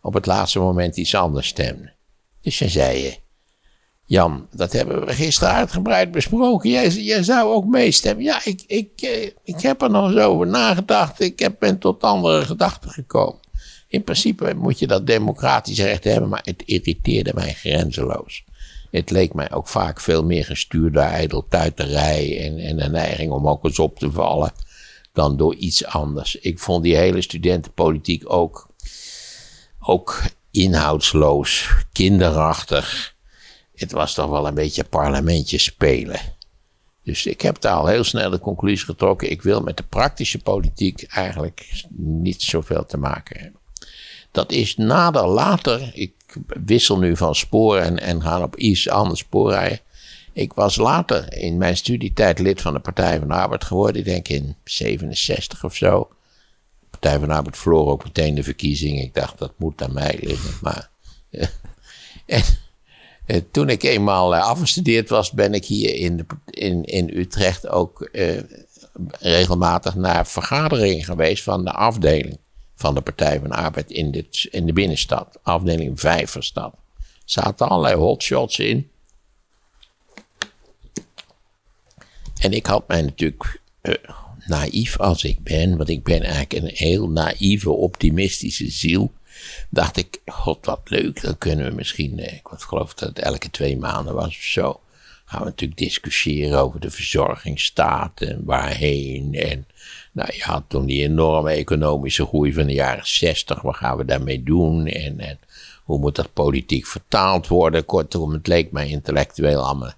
op 0.00 0.14
het 0.14 0.26
laatste 0.26 0.58
moment 0.58 0.96
iets 0.96 1.14
anders 1.14 1.46
stemde. 1.46 1.92
Dus 2.40 2.58
dan 2.58 2.68
zei 2.68 2.98
je, 2.98 3.16
Jan, 4.06 4.46
dat 4.50 4.72
hebben 4.72 5.06
we 5.06 5.12
gisteren 5.12 5.54
uitgebreid 5.54 6.10
besproken. 6.10 6.70
Jij, 6.70 6.88
jij 6.88 7.22
zou 7.22 7.52
ook 7.52 7.64
meestemmen. 7.64 8.24
Ja, 8.24 8.40
ik, 8.44 8.64
ik, 8.66 8.90
eh, 9.00 9.30
ik 9.44 9.60
heb 9.60 9.82
er 9.82 9.90
nog 9.90 10.10
eens 10.10 10.20
over 10.20 10.46
nagedacht. 10.46 11.20
Ik 11.20 11.38
heb, 11.38 11.56
ben 11.58 11.78
tot 11.78 12.02
andere 12.02 12.44
gedachten 12.44 12.90
gekomen. 12.90 13.40
In 13.88 14.04
principe 14.04 14.54
moet 14.54 14.78
je 14.78 14.86
dat 14.86 15.06
democratisch 15.06 15.78
recht 15.78 16.04
hebben, 16.04 16.28
maar 16.28 16.42
het 16.44 16.62
irriteerde 16.66 17.32
mij 17.34 17.52
grenzeloos. 17.52 18.44
Het 18.94 19.10
leek 19.10 19.34
mij 19.34 19.52
ook 19.52 19.68
vaak 19.68 20.00
veel 20.00 20.24
meer 20.24 20.44
gestuurd 20.44 20.92
door 20.94 21.02
ijdeltuiterij 21.02 22.44
en, 22.46 22.58
en 22.58 22.84
een 22.84 22.90
neiging 22.90 23.32
om 23.32 23.48
ook 23.48 23.64
eens 23.64 23.78
op 23.78 23.98
te 23.98 24.10
vallen 24.12 24.52
dan 25.12 25.36
door 25.36 25.54
iets 25.54 25.84
anders. 25.84 26.36
Ik 26.36 26.58
vond 26.58 26.82
die 26.82 26.96
hele 26.96 27.22
studentenpolitiek 27.22 28.32
ook, 28.32 28.68
ook 29.80 30.22
inhoudsloos, 30.50 31.70
kinderachtig. 31.92 33.14
Het 33.74 33.92
was 33.92 34.14
toch 34.14 34.30
wel 34.30 34.46
een 34.46 34.54
beetje 34.54 34.84
parlementje 34.84 35.58
spelen. 35.58 36.20
Dus 37.02 37.26
ik 37.26 37.40
heb 37.40 37.60
daar 37.60 37.76
al 37.76 37.86
heel 37.86 38.04
snel 38.04 38.30
de 38.30 38.38
conclusie 38.38 38.86
getrokken. 38.86 39.30
Ik 39.30 39.42
wil 39.42 39.60
met 39.60 39.76
de 39.76 39.82
praktische 39.82 40.38
politiek 40.38 41.02
eigenlijk 41.02 41.84
niet 41.96 42.42
zoveel 42.42 42.84
te 42.84 42.96
maken 42.96 43.40
hebben. 43.40 43.60
Dat 44.30 44.52
is 44.52 44.76
nader 44.76 45.26
later. 45.26 45.90
Ik 45.94 46.14
wissel 46.64 46.98
nu 46.98 47.16
van 47.16 47.34
spoor 47.34 47.76
en, 47.76 47.98
en 47.98 48.22
ga 48.22 48.42
op 48.42 48.56
iets 48.56 48.88
anders 48.88 49.20
spoor 49.20 49.50
rijden. 49.50 49.80
Ik 50.32 50.52
was 50.52 50.76
later 50.76 51.32
in 51.36 51.58
mijn 51.58 51.76
studietijd 51.76 52.38
lid 52.38 52.60
van 52.60 52.72
de 52.72 52.80
Partij 52.80 53.18
van 53.18 53.28
de 53.28 53.34
Arbeid 53.34 53.64
geworden. 53.64 54.00
Ik 54.00 54.04
denk 54.04 54.28
in 54.28 54.56
67 54.64 55.64
of 55.64 55.74
zo. 55.74 56.08
De 56.80 56.86
Partij 56.90 57.18
van 57.18 57.28
de 57.28 57.34
Arbeid 57.34 57.56
verloor 57.56 57.90
ook 57.90 58.04
meteen 58.04 58.34
de 58.34 58.42
verkiezingen. 58.42 59.02
Ik 59.02 59.14
dacht, 59.14 59.38
dat 59.38 59.52
moet 59.56 59.82
aan 59.82 59.92
mij 59.92 60.18
liggen. 60.20 60.50
Maar, 60.62 60.90
eh, 61.30 61.46
en, 62.26 62.42
eh, 63.26 63.40
toen 63.50 63.68
ik 63.68 63.82
eenmaal 63.82 64.34
eh, 64.34 64.42
afgestudeerd 64.42 65.08
was, 65.08 65.30
ben 65.30 65.54
ik 65.54 65.64
hier 65.64 65.94
in, 65.94 66.26
in, 66.50 66.84
in 66.84 67.10
Utrecht 67.14 67.68
ook 67.68 68.10
regelmatig 69.18 69.94
naar 69.94 70.26
vergaderingen 70.26 71.04
geweest 71.04 71.42
van 71.42 71.64
de 71.64 71.72
afdeling 71.72 72.38
van 72.84 72.94
de 72.94 73.00
Partij 73.00 73.38
van 73.40 73.48
de 73.48 73.54
Arbeid 73.54 73.90
in, 73.90 74.10
dit, 74.10 74.48
in 74.50 74.66
de 74.66 74.72
binnenstad. 74.72 75.38
Afdeling 75.42 76.00
Vijverstad. 76.00 76.72
Er 76.72 77.02
zaten 77.24 77.68
allerlei 77.68 77.94
hotshots 77.94 78.58
in. 78.58 78.90
En 82.38 82.52
ik 82.52 82.66
had 82.66 82.88
mij 82.88 83.02
natuurlijk, 83.02 83.60
uh, 83.82 83.94
naïef 84.46 84.98
als 84.98 85.24
ik 85.24 85.42
ben, 85.42 85.76
want 85.76 85.88
ik 85.88 86.02
ben 86.02 86.22
eigenlijk 86.22 86.52
een 86.52 86.70
heel 86.74 87.08
naïeve, 87.08 87.70
optimistische 87.70 88.70
ziel. 88.70 89.12
Dacht 89.70 89.96
ik, 89.96 90.20
god 90.26 90.66
wat 90.66 90.80
leuk, 90.84 91.22
dan 91.22 91.38
kunnen 91.38 91.68
we 91.68 91.74
misschien, 91.74 92.18
eh, 92.18 92.32
ik 92.32 92.42
geloof 92.42 92.94
dat 92.94 93.08
het 93.08 93.18
elke 93.18 93.50
twee 93.50 93.76
maanden 93.76 94.14
was 94.14 94.26
of 94.26 94.42
zo. 94.42 94.80
Gaan 95.24 95.40
we 95.40 95.44
natuurlijk 95.44 95.80
discussiëren 95.80 96.58
over 96.58 96.80
de 96.80 96.90
verzorgingsstaat 96.90 98.20
en 98.20 98.44
waarheen. 98.44 99.34
En 99.34 99.66
nou 100.14 100.30
ja, 100.32 100.64
toen 100.68 100.86
die 100.86 101.02
enorme 101.02 101.50
economische 101.50 102.26
groei 102.26 102.52
van 102.52 102.66
de 102.66 102.72
jaren 102.72 103.06
60, 103.06 103.62
wat 103.62 103.76
gaan 103.76 103.96
we 103.96 104.04
daarmee 104.04 104.42
doen? 104.42 104.86
En, 104.86 105.20
en 105.20 105.38
hoe 105.84 105.98
moet 105.98 106.16
dat 106.16 106.32
politiek 106.32 106.86
vertaald 106.86 107.48
worden? 107.48 107.84
Kortom, 107.84 108.32
het 108.32 108.46
leek 108.46 108.72
mij 108.72 108.88
intellectueel 108.88 109.64
allemaal 109.64 109.92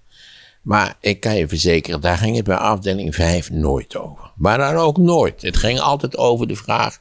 maar 0.67 0.97
ik 0.99 1.19
kan 1.19 1.35
je 1.35 1.47
verzekeren, 1.47 2.01
daar 2.01 2.17
ging 2.17 2.35
het 2.35 2.45
bij 2.45 2.55
afdeling 2.55 3.15
5 3.15 3.51
nooit 3.51 3.95
over. 3.97 4.31
Maar 4.35 4.57
dan 4.57 4.75
ook 4.75 4.97
nooit. 4.97 5.41
Het 5.41 5.57
ging 5.57 5.79
altijd 5.79 6.17
over 6.17 6.47
de 6.47 6.55
vraag: 6.55 6.99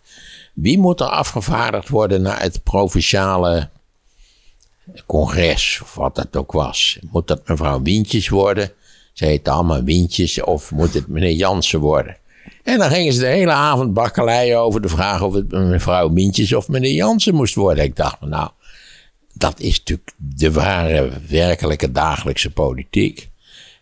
wie 0.54 0.78
moet 0.78 1.00
er 1.00 1.06
afgevaardigd 1.06 1.88
worden 1.88 2.22
naar 2.22 2.40
het 2.40 2.62
provinciale 2.62 3.68
congres, 5.06 5.80
of 5.82 5.94
wat 5.94 6.14
dat 6.14 6.36
ook 6.36 6.52
was? 6.52 6.98
Moet 7.10 7.28
dat 7.28 7.48
mevrouw 7.48 7.82
Wientjes 7.82 8.28
worden? 8.28 8.72
Ze 9.12 9.24
heet 9.24 9.48
allemaal 9.48 9.82
Wientjes, 9.82 10.42
of 10.42 10.70
moet 10.70 10.94
het 10.94 11.08
meneer 11.08 11.32
Jansen 11.32 11.80
worden? 11.80 12.16
En 12.62 12.78
dan 12.78 12.90
gingen 12.90 13.12
ze 13.12 13.20
de 13.20 13.26
hele 13.26 13.52
avond 13.52 13.94
bakkeleien 13.94 14.58
over 14.58 14.82
de 14.82 14.88
vraag 14.88 15.22
of 15.22 15.34
het 15.34 15.50
mevrouw 15.50 16.12
Wientjes 16.12 16.52
of 16.52 16.68
meneer 16.68 16.92
Jansen 16.92 17.34
moest 17.34 17.54
worden. 17.54 17.84
Ik 17.84 17.96
dacht, 17.96 18.20
nou, 18.20 18.50
dat 19.32 19.60
is 19.60 19.78
natuurlijk 19.78 20.12
de 20.16 20.52
ware, 20.52 21.10
werkelijke 21.28 21.92
dagelijkse 21.92 22.50
politiek. 22.50 23.28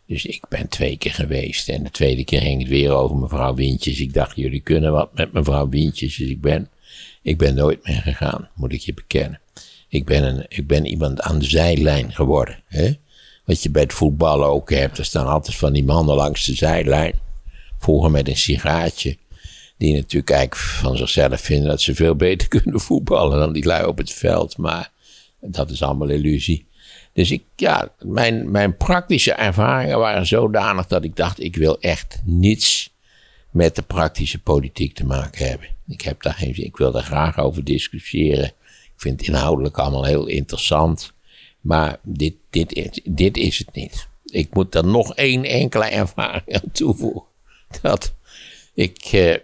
Dus 0.07 0.27
ik 0.27 0.45
ben 0.49 0.69
twee 0.69 0.97
keer 0.97 1.13
geweest. 1.13 1.69
En 1.69 1.83
de 1.83 1.91
tweede 1.91 2.25
keer 2.25 2.41
ging 2.41 2.61
het 2.61 2.69
weer 2.69 2.91
over 2.91 3.17
mevrouw 3.17 3.55
Wintjes. 3.55 4.01
Ik 4.01 4.15
dacht, 4.15 4.37
jullie 4.37 4.61
kunnen 4.61 4.93
wat 4.93 5.15
met 5.15 5.33
mevrouw 5.33 5.69
Wintjes. 5.69 6.17
Dus 6.17 6.29
ik 6.29 6.41
ben, 6.41 6.69
ik 7.23 7.39
ben 7.39 7.55
nooit 7.55 7.87
meer 7.87 8.01
gegaan, 8.03 8.49
moet 8.55 8.73
ik 8.73 8.81
je 8.81 8.95
bekennen. 8.95 9.41
Ik 9.89 10.05
ben, 10.05 10.25
een, 10.25 10.47
ik 10.49 10.67
ben 10.67 10.87
iemand 10.87 11.21
aan 11.21 11.39
de 11.39 11.45
zijlijn 11.45 12.13
geworden. 12.13 12.63
Hè? 12.67 12.93
Wat 13.45 13.63
je 13.63 13.71
bij 13.71 13.83
het 13.83 13.93
voetballen 13.93 14.49
ook 14.49 14.71
hebt. 14.71 14.99
Er 14.99 15.05
staan 15.05 15.27
altijd 15.27 15.57
van 15.57 15.73
die 15.73 15.85
mannen 15.85 16.17
langs 16.17 16.47
de 16.47 16.55
zijlijn. 16.55 17.15
Vroeger 17.85 18.11
met 18.11 18.29
een 18.29 18.37
sigaartje. 18.37 19.17
Die 19.79 19.95
natuurlijk 19.95 20.31
eigenlijk 20.31 20.61
van 20.61 20.97
zichzelf 20.97 21.41
vinden 21.41 21.69
dat 21.69 21.81
ze 21.81 21.95
veel 21.95 22.15
beter 22.15 22.49
kunnen 22.59 22.81
voetballen 22.81 23.39
dan 23.39 23.53
die 23.53 23.65
lui 23.65 23.87
op 23.87 23.99
het 23.99 24.13
veld. 24.13 24.57
Maar 24.57 24.91
dat 25.41 25.71
is 25.71 25.83
allemaal 25.83 26.09
illusie. 26.09 26.67
Dus 27.13 27.31
ik, 27.31 27.43
ja, 27.57 27.89
mijn, 28.01 28.51
mijn 28.51 28.77
praktische 28.77 29.33
ervaringen 29.33 29.99
waren 29.99 30.27
zodanig 30.27 30.87
dat 30.87 31.05
ik 31.05 31.17
dacht, 31.17 31.41
ik 31.43 31.57
wil 31.57 31.81
echt 31.81 32.21
niets 32.25 32.91
met 33.51 33.77
de 33.77 33.83
praktische 33.83 34.39
politiek 34.39 34.95
te 34.95 35.07
maken 35.07 35.49
hebben. 35.49 35.69
Ik 35.89 36.01
heb 36.01 36.23
daar 36.23 36.35
geen 36.35 36.65
ik 36.65 36.77
wil 36.77 36.93
daar 36.93 37.03
graag 37.03 37.39
over 37.39 37.65
discussiëren. 37.65 38.45
Ik 38.45 38.93
vind 38.97 39.21
het 39.21 39.29
inhoudelijk 39.29 39.79
allemaal 39.79 40.05
heel 40.05 40.27
interessant. 40.27 41.13
Maar 41.61 41.99
dit, 42.03 42.35
dit, 42.51 43.01
dit 43.05 43.37
is 43.37 43.59
het 43.59 43.75
niet. 43.75 44.09
Ik 44.25 44.55
moet 44.55 44.75
er 44.75 44.87
nog 44.87 45.15
één 45.15 45.45
enkele 45.45 45.85
ervaring 45.85 46.55
aan 46.55 46.71
toevoegen. 46.73 47.33
Dat 47.83 48.15
ik, 48.75 48.99
eh, 49.13 49.35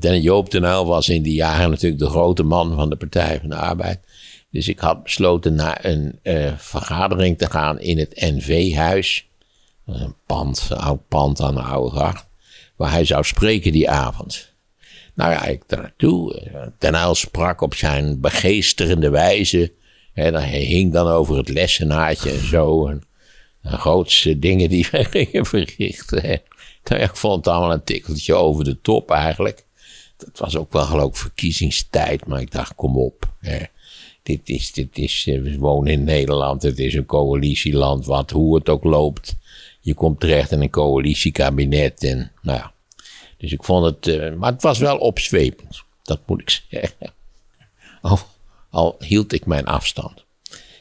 eh, 0.00 0.22
Joop 0.22 0.50
den 0.50 0.64
Uyl 0.64 0.86
was 0.86 1.08
in 1.08 1.22
die 1.22 1.34
jaren 1.34 1.70
natuurlijk 1.70 2.00
de 2.00 2.08
grote 2.08 2.42
man 2.42 2.74
van 2.74 2.90
de 2.90 2.96
Partij 2.96 3.38
van 3.40 3.48
de 3.48 3.56
Arbeid. 3.56 4.00
Dus 4.50 4.68
ik 4.68 4.78
had 4.78 5.02
besloten 5.02 5.54
naar 5.54 5.84
een 5.84 6.18
uh, 6.22 6.52
vergadering 6.56 7.38
te 7.38 7.50
gaan 7.50 7.80
in 7.80 7.98
het 7.98 8.20
NV-huis. 8.20 9.28
Een 9.86 10.14
pand, 10.26 10.66
een 10.70 10.76
oud 10.76 11.08
pand 11.08 11.40
aan 11.40 11.54
de 11.54 11.60
Oude 11.60 11.96
Gracht. 11.96 12.26
Waar 12.76 12.90
hij 12.90 13.04
zou 13.04 13.24
spreken 13.24 13.72
die 13.72 13.90
avond. 13.90 14.52
Nou 15.14 15.32
ja, 15.32 15.44
ik 15.44 15.62
daar 15.66 15.80
naartoe. 15.80 16.42
Ten 16.78 16.94
Uyl 16.94 17.14
sprak 17.14 17.60
op 17.60 17.74
zijn 17.74 18.20
begeesterende 18.20 19.10
wijze. 19.10 19.72
He, 20.12 20.30
hij 20.30 20.60
hing 20.60 20.92
dan 20.92 21.06
over 21.06 21.36
het 21.36 21.48
lessenaartje 21.48 22.30
en 22.30 22.46
zo. 22.46 22.86
En 22.86 23.02
de 23.62 23.76
grootste 23.76 24.38
dingen 24.38 24.68
die 24.68 24.88
wij 24.90 25.04
gingen 25.24 25.46
verrichten. 25.46 26.40
Ik 26.88 27.16
vond 27.16 27.44
het 27.44 27.54
allemaal 27.54 27.72
een 27.72 27.84
tikkeltje 27.84 28.34
over 28.34 28.64
de 28.64 28.80
top 28.80 29.10
eigenlijk. 29.10 29.64
Het 30.18 30.38
was 30.38 30.56
ook 30.56 30.72
wel 30.72 30.84
geloof 30.84 31.08
ik 31.08 31.16
verkiezingstijd, 31.16 32.26
maar 32.26 32.40
ik 32.40 32.50
dacht, 32.50 32.74
kom 32.74 32.96
op. 32.96 33.32
Hè 33.40 33.64
dit 34.28 34.48
is, 34.48 34.72
dit 34.72 34.98
is, 34.98 35.26
eh, 35.26 35.42
we 35.42 35.58
wonen 35.58 35.92
in 35.92 36.04
Nederland, 36.04 36.62
het 36.62 36.78
is 36.78 36.94
een 36.94 37.06
coalitieland, 37.06 38.06
wat, 38.06 38.30
hoe 38.30 38.54
het 38.54 38.68
ook 38.68 38.84
loopt. 38.84 39.36
Je 39.80 39.94
komt 39.94 40.20
terecht 40.20 40.50
in 40.50 40.62
een 40.62 40.70
coalitiekabinet 40.70 42.04
en, 42.04 42.32
nou 42.42 42.58
ja. 42.58 42.72
Dus 43.36 43.52
ik 43.52 43.64
vond 43.64 43.84
het, 43.84 44.06
uh, 44.06 44.34
maar 44.34 44.52
het 44.52 44.62
was 44.62 44.78
wel 44.78 44.98
opzwepend, 44.98 45.82
dat 46.02 46.20
moet 46.26 46.40
ik 46.40 46.50
zeggen. 46.70 47.12
Al, 48.02 48.18
al 48.70 48.96
hield 48.98 49.32
ik 49.32 49.46
mijn 49.46 49.66
afstand. 49.66 50.24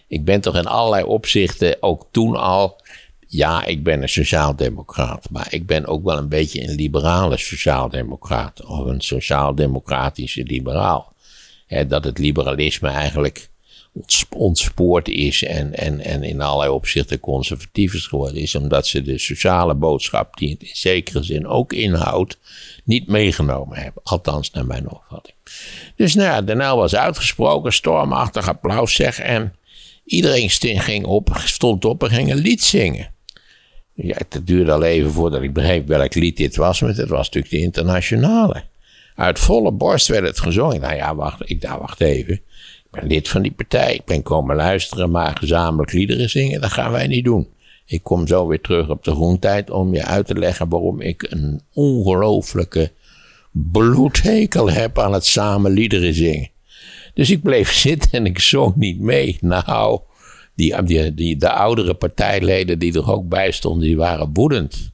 Ik 0.07 0.25
ben 0.25 0.41
toch 0.41 0.55
in 0.55 0.67
allerlei 0.67 1.03
opzichten, 1.03 1.77
ook 1.79 2.07
toen 2.11 2.35
al, 2.35 2.81
ja, 3.27 3.65
ik 3.65 3.83
ben 3.83 4.01
een 4.01 4.09
sociaaldemocraat, 4.09 5.29
maar 5.29 5.47
ik 5.49 5.65
ben 5.65 5.85
ook 5.85 6.03
wel 6.03 6.17
een 6.17 6.29
beetje 6.29 6.63
een 6.63 6.75
liberale 6.75 7.37
sociaaldemocraat, 7.37 8.65
of 8.65 8.85
een 8.85 9.01
sociaaldemocratische 9.01 10.43
liberaal 10.43 11.15
dat 11.87 12.03
het 12.03 12.17
liberalisme 12.17 12.89
eigenlijk 12.89 13.49
ontspoord 14.35 15.07
is 15.07 15.43
en, 15.43 15.73
en, 15.77 15.99
en 15.99 16.23
in 16.23 16.41
allerlei 16.41 16.71
opzichten 16.71 17.19
conservatief 17.19 17.93
is 17.93 18.05
geworden, 18.05 18.41
is 18.41 18.55
omdat 18.55 18.87
ze 18.87 19.01
de 19.01 19.17
sociale 19.17 19.73
boodschap, 19.73 20.37
die 20.37 20.49
het 20.49 20.61
in 20.61 20.75
zekere 20.75 21.23
zin 21.23 21.47
ook 21.47 21.73
inhoudt, 21.73 22.37
niet 22.83 23.07
meegenomen 23.07 23.77
hebben. 23.77 24.01
Althans, 24.03 24.51
naar 24.51 24.65
mijn 24.65 24.89
opvatting. 24.89 25.35
Dus 25.95 26.15
nou 26.15 26.27
ja, 26.27 26.41
de 26.41 26.55
was 26.55 26.95
uitgesproken, 26.95 27.73
stormachtig 27.73 28.47
applaus 28.47 28.93
zeg, 28.93 29.19
en 29.19 29.55
iedereen 30.05 30.49
ging 30.79 31.05
op, 31.05 31.41
stond 31.45 31.85
op 31.85 32.03
en 32.03 32.09
ging 32.09 32.31
een 32.31 32.37
lied 32.37 32.63
zingen. 32.63 33.15
Ja, 33.99 34.15
het 34.29 34.47
duurde 34.47 34.71
al 34.71 34.83
even 34.83 35.11
voordat 35.11 35.41
ik 35.41 35.53
begreep 35.53 35.87
welk 35.87 36.15
lied 36.15 36.37
dit 36.37 36.55
was, 36.55 36.81
maar 36.81 36.95
het 36.95 37.09
was 37.09 37.25
natuurlijk 37.25 37.53
de 37.53 37.61
internationale. 37.61 38.63
Uit 39.15 39.39
volle 39.39 39.71
borst 39.71 40.07
werd 40.07 40.25
het 40.25 40.39
gezongen. 40.39 40.81
Nou 40.81 40.95
ja, 40.95 41.15
wacht, 41.15 41.49
ik 41.49 41.61
dacht, 41.61 41.79
wacht 41.79 42.01
even. 42.01 42.33
Ik 42.33 42.87
ben 42.91 43.07
lid 43.07 43.27
van 43.27 43.41
die 43.41 43.51
partij. 43.51 43.93
Ik 43.93 44.05
ben 44.05 44.23
komen 44.23 44.55
luisteren, 44.55 45.11
maar 45.11 45.37
gezamenlijk 45.37 45.91
liederen 45.91 46.29
zingen, 46.29 46.61
dat 46.61 46.71
gaan 46.71 46.91
wij 46.91 47.07
niet 47.07 47.25
doen. 47.25 47.47
Ik 47.85 48.03
kom 48.03 48.27
zo 48.27 48.47
weer 48.47 48.61
terug 48.61 48.89
op 48.89 49.03
de 49.03 49.11
groentijd 49.11 49.69
om 49.69 49.93
je 49.93 50.03
uit 50.03 50.27
te 50.27 50.35
leggen 50.35 50.69
waarom 50.69 51.01
ik 51.01 51.25
een 51.29 51.61
ongelooflijke 51.73 52.91
bloedhekel 53.51 54.69
heb 54.69 54.99
aan 54.99 55.13
het 55.13 55.25
samen 55.25 55.71
liederen 55.71 56.13
zingen. 56.13 56.49
Dus 57.13 57.29
ik 57.29 57.41
bleef 57.41 57.73
zitten 57.87 58.11
en 58.11 58.25
ik 58.25 58.39
zong 58.39 58.75
niet 58.75 58.99
mee. 58.99 59.37
Nou, 59.41 59.99
die, 60.57 61.37
de 61.37 61.51
oudere 61.51 61.93
partijleden 61.93 62.79
die 62.79 62.93
er 62.93 63.11
ook 63.11 63.27
bij 63.27 63.51
stonden, 63.51 63.87
die 63.87 63.97
waren 63.97 64.29
woedend. 64.33 64.91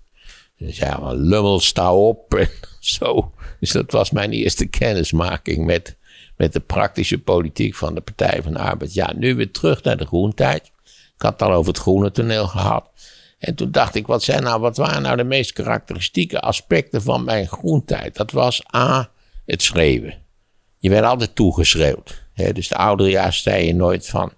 Ze 0.58 0.72
zeiden, 0.72 1.15
lummel, 1.15 1.60
sta 1.60 1.93
op 1.93 2.34
en 2.34 2.50
zo. 2.79 3.32
Dus 3.60 3.72
dat 3.72 3.91
was 3.91 4.12
mijn 4.12 4.32
eerste 4.32 4.65
kennismaking 4.65 5.65
met, 5.65 5.98
met 6.38 6.53
de 6.53 6.60
praktische 6.60 7.17
politiek 7.17 7.75
van 7.75 7.96
de 7.96 8.01
Partij 8.01 8.41
van 8.43 8.53
de 8.53 8.60
Arbeid. 8.60 8.93
Ja, 8.93 9.13
nu 9.15 9.36
weer 9.36 9.51
terug 9.51 9.84
naar 9.84 9.98
de 9.98 10.05
groentijd. 10.05 10.72
Ik 11.15 11.22
had 11.22 11.32
het 11.32 11.41
al 11.41 11.53
over 11.53 11.72
het 11.72 11.82
groene 11.82 12.12
toneel 12.12 12.48
gehad. 12.48 12.89
En 13.39 13.55
toen 13.55 13.72
dacht 13.72 13.96
ik, 13.96 14.08
wat, 14.08 14.24
zijn 14.24 14.43
nou, 14.43 14.62
wat 14.62 14.77
waren 14.77 15.01
nou 15.01 15.17
de 15.17 15.24
meest 15.24 15.53
karakteristieke 15.53 16.39
aspecten 16.39 17.01
van 17.01 17.24
mijn 17.24 17.48
groentijd? 17.48 18.15
Dat 18.15 18.32
was 18.32 18.75
A, 18.75 19.10
het 19.46 19.62
schreeuwen. 19.62 20.22
Je 20.77 20.89
werd 20.89 21.05
altijd 21.05 21.36
toegeschreeuwd. 21.36 22.24
Hè? 22.34 22.53
Dus 22.53 22.67
de 22.67 22.75
oudere 22.75 23.10
jaar 23.10 23.34
zei 23.34 23.65
je 23.65 23.75
nooit 23.75 24.08
van, 24.08 24.34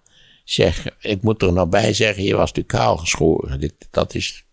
ik 1.00 1.22
moet 1.22 1.42
er 1.42 1.54
nog 1.54 1.70
bij 1.70 1.94
zeggen, 1.94 2.24
je 2.24 2.36
was 2.36 2.52
natuurlijk 2.52 2.84
kaal 2.84 2.98
geschoren. 2.98 3.72
Dat 3.92 4.14
is 4.14 4.46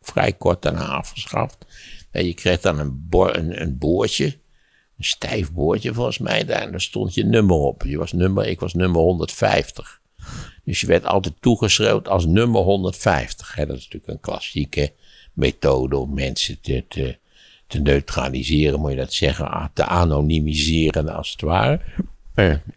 vrij 0.00 0.32
kort 0.32 0.62
daarna 0.62 0.86
afgeschaft. 0.86 1.66
En 2.10 2.26
je 2.26 2.34
kreeg 2.34 2.60
dan 2.60 2.78
een, 2.78 3.06
een, 3.10 3.60
een 3.60 3.78
boordje, 3.78 4.24
een 4.98 5.04
stijf 5.04 5.52
boordje 5.52 5.94
volgens 5.94 6.18
mij, 6.18 6.44
daar, 6.44 6.62
en 6.62 6.70
daar 6.70 6.80
stond 6.80 7.14
je 7.14 7.24
nummer 7.24 7.56
op. 7.56 7.82
Je 7.82 7.98
was 7.98 8.12
nummer, 8.12 8.46
ik 8.46 8.60
was 8.60 8.74
nummer 8.74 9.00
150. 9.00 10.00
Dus 10.64 10.80
je 10.80 10.86
werd 10.86 11.04
altijd 11.04 11.34
toegeschreeuwd 11.40 12.08
als 12.08 12.26
nummer 12.26 12.62
150. 12.62 13.54
Hè? 13.54 13.66
Dat 13.66 13.76
is 13.76 13.84
natuurlijk 13.84 14.12
een 14.12 14.20
klassieke 14.20 14.92
methode 15.32 15.96
om 15.96 16.14
mensen 16.14 16.60
te, 16.60 16.84
te, 16.88 17.78
neutraliseren, 17.78 18.80
moet 18.80 18.90
je 18.90 18.96
dat 18.96 19.12
zeggen, 19.12 19.70
te 19.72 19.84
anonimiseren 19.84 21.08
als 21.08 21.30
het 21.30 21.40
ware. 21.40 21.80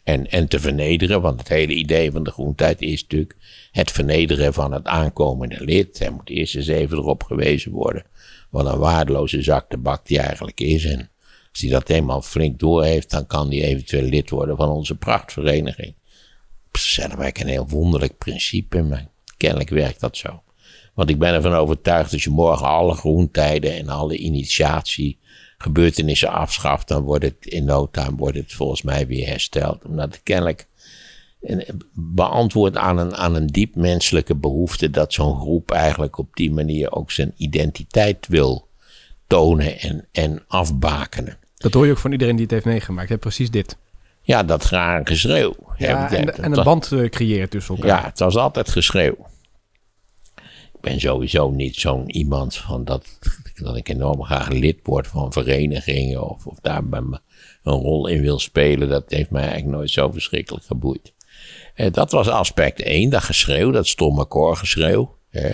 En, 0.04 0.30
en 0.30 0.48
te 0.48 0.60
vernederen, 0.60 1.22
want 1.22 1.39
het 1.39 1.48
hele 1.48 1.74
idee 1.74 2.12
van 2.12 2.24
de 2.24 2.32
groentijd 2.32 2.82
is 2.82 3.01
natuurlijk 3.01 3.36
het 3.72 3.92
vernederen 3.92 4.54
van 4.54 4.72
het 4.72 4.86
aankomende 4.86 5.63
lid. 5.63 6.00
Er 6.00 6.13
moet 6.13 6.30
eerst 6.30 6.56
eens 6.56 6.68
even 6.68 6.98
erop 6.98 7.24
gewezen 7.24 7.72
worden 7.72 8.04
wat 8.50 8.66
een 8.66 8.80
waardeloze 8.80 9.42
zak 9.42 9.70
tabak 9.70 10.06
die 10.06 10.20
eigenlijk 10.20 10.60
is. 10.60 10.86
En 10.86 11.10
als 11.51 11.62
hij 11.62 11.70
dat 11.70 11.89
eenmaal 11.89 12.22
flink 12.22 12.60
door 12.60 12.84
heeft, 12.84 13.10
dan 13.10 13.28
kan 13.28 13.48
hij 13.48 13.62
eventueel 13.62 14.04
lid 14.10 14.30
worden 14.30 14.58
van 14.58 14.70
onze 14.70 14.96
prachtvereniging. 14.96 15.94
Dat 16.72 16.82
is 16.82 16.98
eigenlijk 16.98 17.39
een 17.39 17.48
heel 17.48 17.68
wonderlijk 17.68 18.18
principe, 18.18 18.82
maar 18.82 19.08
kennelijk 19.38 19.70
werkt 19.70 20.00
dat 20.00 20.18
zo. 20.18 20.42
Want 20.94 21.10
ik 21.10 21.20
ben 21.20 21.34
ervan 21.34 21.54
overtuigd 21.54 22.12
dat 22.12 22.22
je 22.22 22.30
morgen 22.30 22.68
alle 22.68 22.94
groentijden 22.94 23.75
en 23.75 23.89
alle 23.89 24.18
initiatiegebeurtenissen 25.60 26.30
afschaft, 26.30 26.88
dan 26.88 27.04
wordt 27.04 27.24
het 27.24 27.46
in 27.46 27.66
no 27.66 27.89
time 27.92 28.16
wordt 28.16 28.38
het 28.38 28.54
volgens 28.54 28.82
mij 28.82 29.08
weer 29.08 29.28
hersteld. 29.28 29.86
Omdat 29.86 30.13
het 30.13 30.24
kennelijk 30.24 30.68
beantwoord 31.94 32.78
aan 32.78 32.98
een, 32.98 33.16
aan 33.16 33.36
een 33.36 33.48
diep 33.48 33.75
menselijke 33.75 34.36
behoefte 34.36 34.89
dat 34.89 35.13
zo'n 35.13 35.39
groep 35.39 35.72
eigenlijk 35.72 36.18
op 36.18 36.36
die 36.36 36.51
manier 36.51 36.92
ook 36.92 37.12
zijn 37.12 37.34
identiteit 37.38 38.28
wil 38.28 38.68
tonen 39.28 39.80
en, 39.80 40.08
en 40.12 40.44
afbakenen. 40.48 41.38
Dat 41.58 41.74
hoor 41.74 41.86
je 41.86 41.92
ook 41.92 41.98
van 41.98 42.12
iedereen 42.12 42.36
die 42.36 42.44
het 42.44 42.54
heeft 42.54 42.66
meegemaakt. 42.66 43.10
Hè? 43.10 43.18
Precies 43.18 43.51
dit. 43.51 43.78
Ja, 44.22 44.44
dat 44.44 44.63
graag 44.63 45.01
geschreeuw. 45.04 45.56
Ja, 45.78 46.12
en, 46.12 46.44
en 46.44 46.58
een 46.58 46.63
band 46.63 46.92
uh, 46.92 47.10
creëert 47.10 47.51
tussen 47.51 47.75
elkaar. 47.75 48.01
Ja, 48.01 48.06
het 48.06 48.20
was 48.20 48.36
altijd 48.36 48.70
geschreeuw. 48.70 49.18
Ben 50.82 51.00
sowieso 51.00 51.50
niet 51.50 51.76
zo'n 51.76 52.10
iemand 52.10 52.56
van 52.56 52.84
dat, 52.84 53.20
dat 53.56 53.76
ik 53.76 53.90
enorm 53.90 54.24
graag 54.24 54.50
lid 54.50 54.80
word 54.84 55.08
van 55.08 55.32
verenigingen 55.32 56.30
of, 56.30 56.46
of 56.46 56.60
daar 56.60 56.84
een 56.92 57.20
rol 57.64 58.08
in 58.08 58.22
wil 58.22 58.40
spelen. 58.40 58.90
Dat 58.90 59.04
heeft 59.08 59.30
mij 59.30 59.42
eigenlijk 59.42 59.78
nooit 59.78 59.90
zo 59.90 60.12
verschrikkelijk 60.12 60.66
geboeid. 60.66 61.14
Eh, 61.74 61.92
dat 61.92 62.12
was 62.12 62.28
aspect 62.28 62.82
1, 62.82 63.10
dat 63.10 63.24
geschreeuw, 63.24 63.72
dat 63.72 63.88
stomme 63.88 64.26
koorgeschreeuw. 64.26 65.18
Hè. 65.30 65.50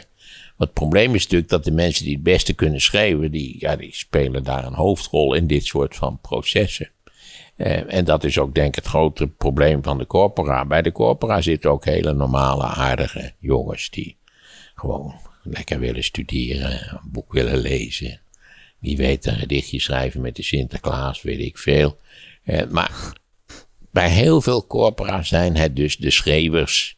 het 0.58 0.74
probleem 0.74 1.16
is 1.16 1.24
natuurlijk 1.24 1.50
dat 1.50 1.64
de 1.64 1.72
mensen 1.72 2.04
die 2.04 2.14
het 2.14 2.24
beste 2.24 2.54
kunnen 2.54 2.82
schreeuwen, 2.82 3.32
die, 3.32 3.56
ja, 3.60 3.76
die 3.76 3.96
spelen 3.96 4.44
daar 4.44 4.66
een 4.66 4.74
hoofdrol 4.74 5.34
in 5.34 5.48
dit 5.48 5.66
soort 5.66 5.96
van 5.96 6.20
processen. 6.22 6.90
Eh, 7.56 7.94
en 7.94 8.06
dat 8.06 8.24
is 8.24 8.40
ook 8.40 8.56
denk 8.56 8.68
ik 8.68 8.76
het 8.76 8.86
grote 8.86 9.28
probleem 9.28 9.84
van 9.84 9.98
de 9.98 10.08
corpora. 10.08 10.66
Bij 10.66 10.82
de 10.82 10.92
corpora 10.92 11.42
zitten 11.42 11.72
ook 11.72 11.86
hele 11.86 12.14
normale, 12.14 12.64
aardige 12.64 13.34
jongens 13.40 13.90
die 13.90 14.18
gewoon 14.76 15.14
lekker 15.44 15.80
willen 15.80 16.04
studeren, 16.04 16.72
een 16.72 17.12
boek 17.12 17.34
willen 17.34 17.58
lezen. 17.58 18.20
Wie 18.80 18.98
weet 18.98 19.26
een 19.26 19.38
gedichtje 19.38 19.80
schrijven 19.80 20.22
met 20.22 20.36
de 20.36 20.44
Sinterklaas, 20.44 21.22
weet 21.22 21.40
ik 21.40 21.58
veel. 21.58 21.98
Eh, 22.44 22.68
maar 22.70 23.14
bij 23.92 24.10
heel 24.10 24.42
veel 24.42 24.68
corpora 24.68 25.24
zijn 25.24 25.58
het 25.58 25.76
dus 25.76 25.98
de 25.98 26.12
schreeuwers, 26.12 26.98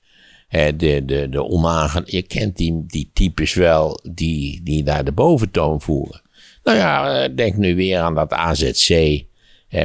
de, 0.50 1.02
de, 1.06 1.28
de 1.30 1.44
onagen. 1.44 2.04
Je 2.06 2.22
kent 2.22 2.58
die, 2.58 2.84
die 2.88 3.10
types 3.14 3.54
wel 3.54 4.00
die, 4.12 4.64
die 4.64 4.84
daar 4.84 5.06
de 5.06 5.12
boventoon 5.12 5.82
voeren. 5.82 6.22
Nou 6.64 6.78
ja, 6.78 7.24
eh, 7.24 7.36
denk 7.36 7.56
nu 7.56 7.76
weer 7.76 8.00
aan 8.00 8.16
dat 8.16 8.34
AZC. 8.34 9.24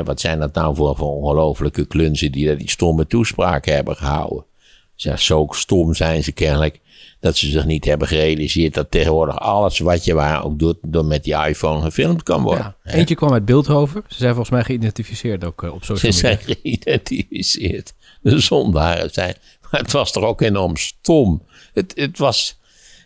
wat 0.05 0.20
zijn 0.20 0.38
dat 0.38 0.55
nou 0.55 0.74
voor, 0.74 0.96
voor 0.96 1.16
ongelofelijke 1.16 1.87
klunzen 1.87 2.33
die 2.33 2.46
daar 2.46 2.59
die 2.59 2.70
stomme 2.70 3.07
toespraken 3.07 3.74
hebben 3.74 3.96
gehouden. 3.96 4.44
Ja, 4.94 5.16
zo 5.16 5.46
stom 5.50 5.94
zijn 5.94 6.24
ze 6.24 6.33
kennelijk 6.33 6.81
dat 7.22 7.37
ze 7.37 7.50
zich 7.50 7.64
niet 7.64 7.85
hebben 7.85 8.09
gerealiseerd 8.09 8.74
dat 8.74 8.90
tegenwoordig 8.90 9.38
alles 9.38 9.78
wat 9.78 10.05
je 10.05 10.14
waar 10.14 10.44
ook 10.44 10.59
doet, 10.59 10.76
door 10.83 11.05
met 11.05 11.24
die 11.24 11.35
iPhone 11.35 11.83
gefilmd 11.83 12.22
kan 12.22 12.42
worden. 12.42 12.76
Ja, 12.85 12.92
eentje 12.92 13.14
kwam 13.14 13.33
uit 13.33 13.44
Beeldhoven. 13.44 14.05
Ze 14.09 14.16
zijn 14.16 14.35
volgens 14.35 14.50
mij 14.50 14.64
geïdentificeerd 14.64 15.44
ook 15.44 15.62
uh, 15.62 15.72
op 15.72 15.85
social 15.85 16.12
media. 16.12 16.12
Ze 16.12 16.44
zijn 16.44 16.57
geïdentificeerd. 16.62 17.94
De 18.20 18.38
zondaren 18.38 19.11
zijn. 19.11 19.37
Maar 19.70 19.81
het 19.81 19.92
was 19.92 20.12
toch 20.12 20.24
ook 20.24 20.40
enorm 20.40 20.76
stom. 20.76 21.42
Het, 21.72 21.92
het 21.94 22.18
was. 22.18 22.59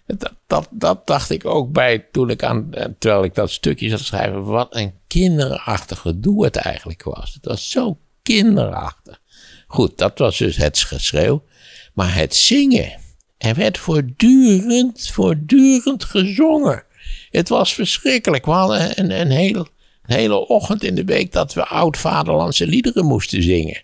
dat, 0.06 0.32
dat, 0.46 0.68
dat, 0.70 1.06
dacht 1.06 1.30
ik 1.30 1.44
ook 1.44 1.72
bij 1.72 2.06
toen 2.12 2.30
ik 2.30 2.42
aan. 2.42 2.74
Eh, 2.74 2.86
terwijl 2.98 3.24
ik 3.24 3.34
dat 3.34 3.50
stukje 3.50 3.88
zat 3.88 4.00
schrijven. 4.00 4.44
Wat 4.44 4.74
een 4.74 4.92
kinderachtig 5.06 5.98
gedoe 5.98 6.44
het 6.44 6.56
eigenlijk 6.56 7.02
was. 7.02 7.34
Het 7.34 7.44
was 7.44 7.70
zo 7.70 7.98
kinderachtig. 8.22 9.20
Goed, 9.66 9.98
dat 9.98 10.18
was 10.18 10.38
dus 10.38 10.56
het 10.56 10.78
geschreeuw. 10.78 11.42
Maar 11.96 12.14
het 12.14 12.34
zingen 12.34 12.92
er 13.38 13.54
werd 13.54 13.78
voortdurend, 13.78 15.10
voortdurend 15.12 16.04
gezongen. 16.04 16.82
Het 17.30 17.48
was 17.48 17.74
verschrikkelijk. 17.74 18.44
We 18.44 18.50
hadden 18.50 18.98
een, 18.98 19.20
een, 19.20 19.66
hele 20.02 20.48
ochtend 20.48 20.84
in 20.84 20.94
de 20.94 21.04
week 21.04 21.32
dat 21.32 21.54
we 21.54 21.66
oud-vaderlandse 21.66 22.66
liederen 22.66 23.04
moesten 23.04 23.42
zingen. 23.42 23.82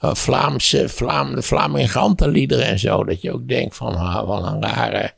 Uh, 0.00 0.14
Vlaamse, 0.14 0.88
Vlaam, 0.88 1.34
de 2.16 2.28
liederen 2.28 2.64
en 2.64 2.78
zo. 2.78 3.04
Dat 3.04 3.22
je 3.22 3.32
ook 3.32 3.48
denkt 3.48 3.76
van, 3.76 4.26
wat 4.26 4.44
een 4.44 4.62
rare, 4.62 5.12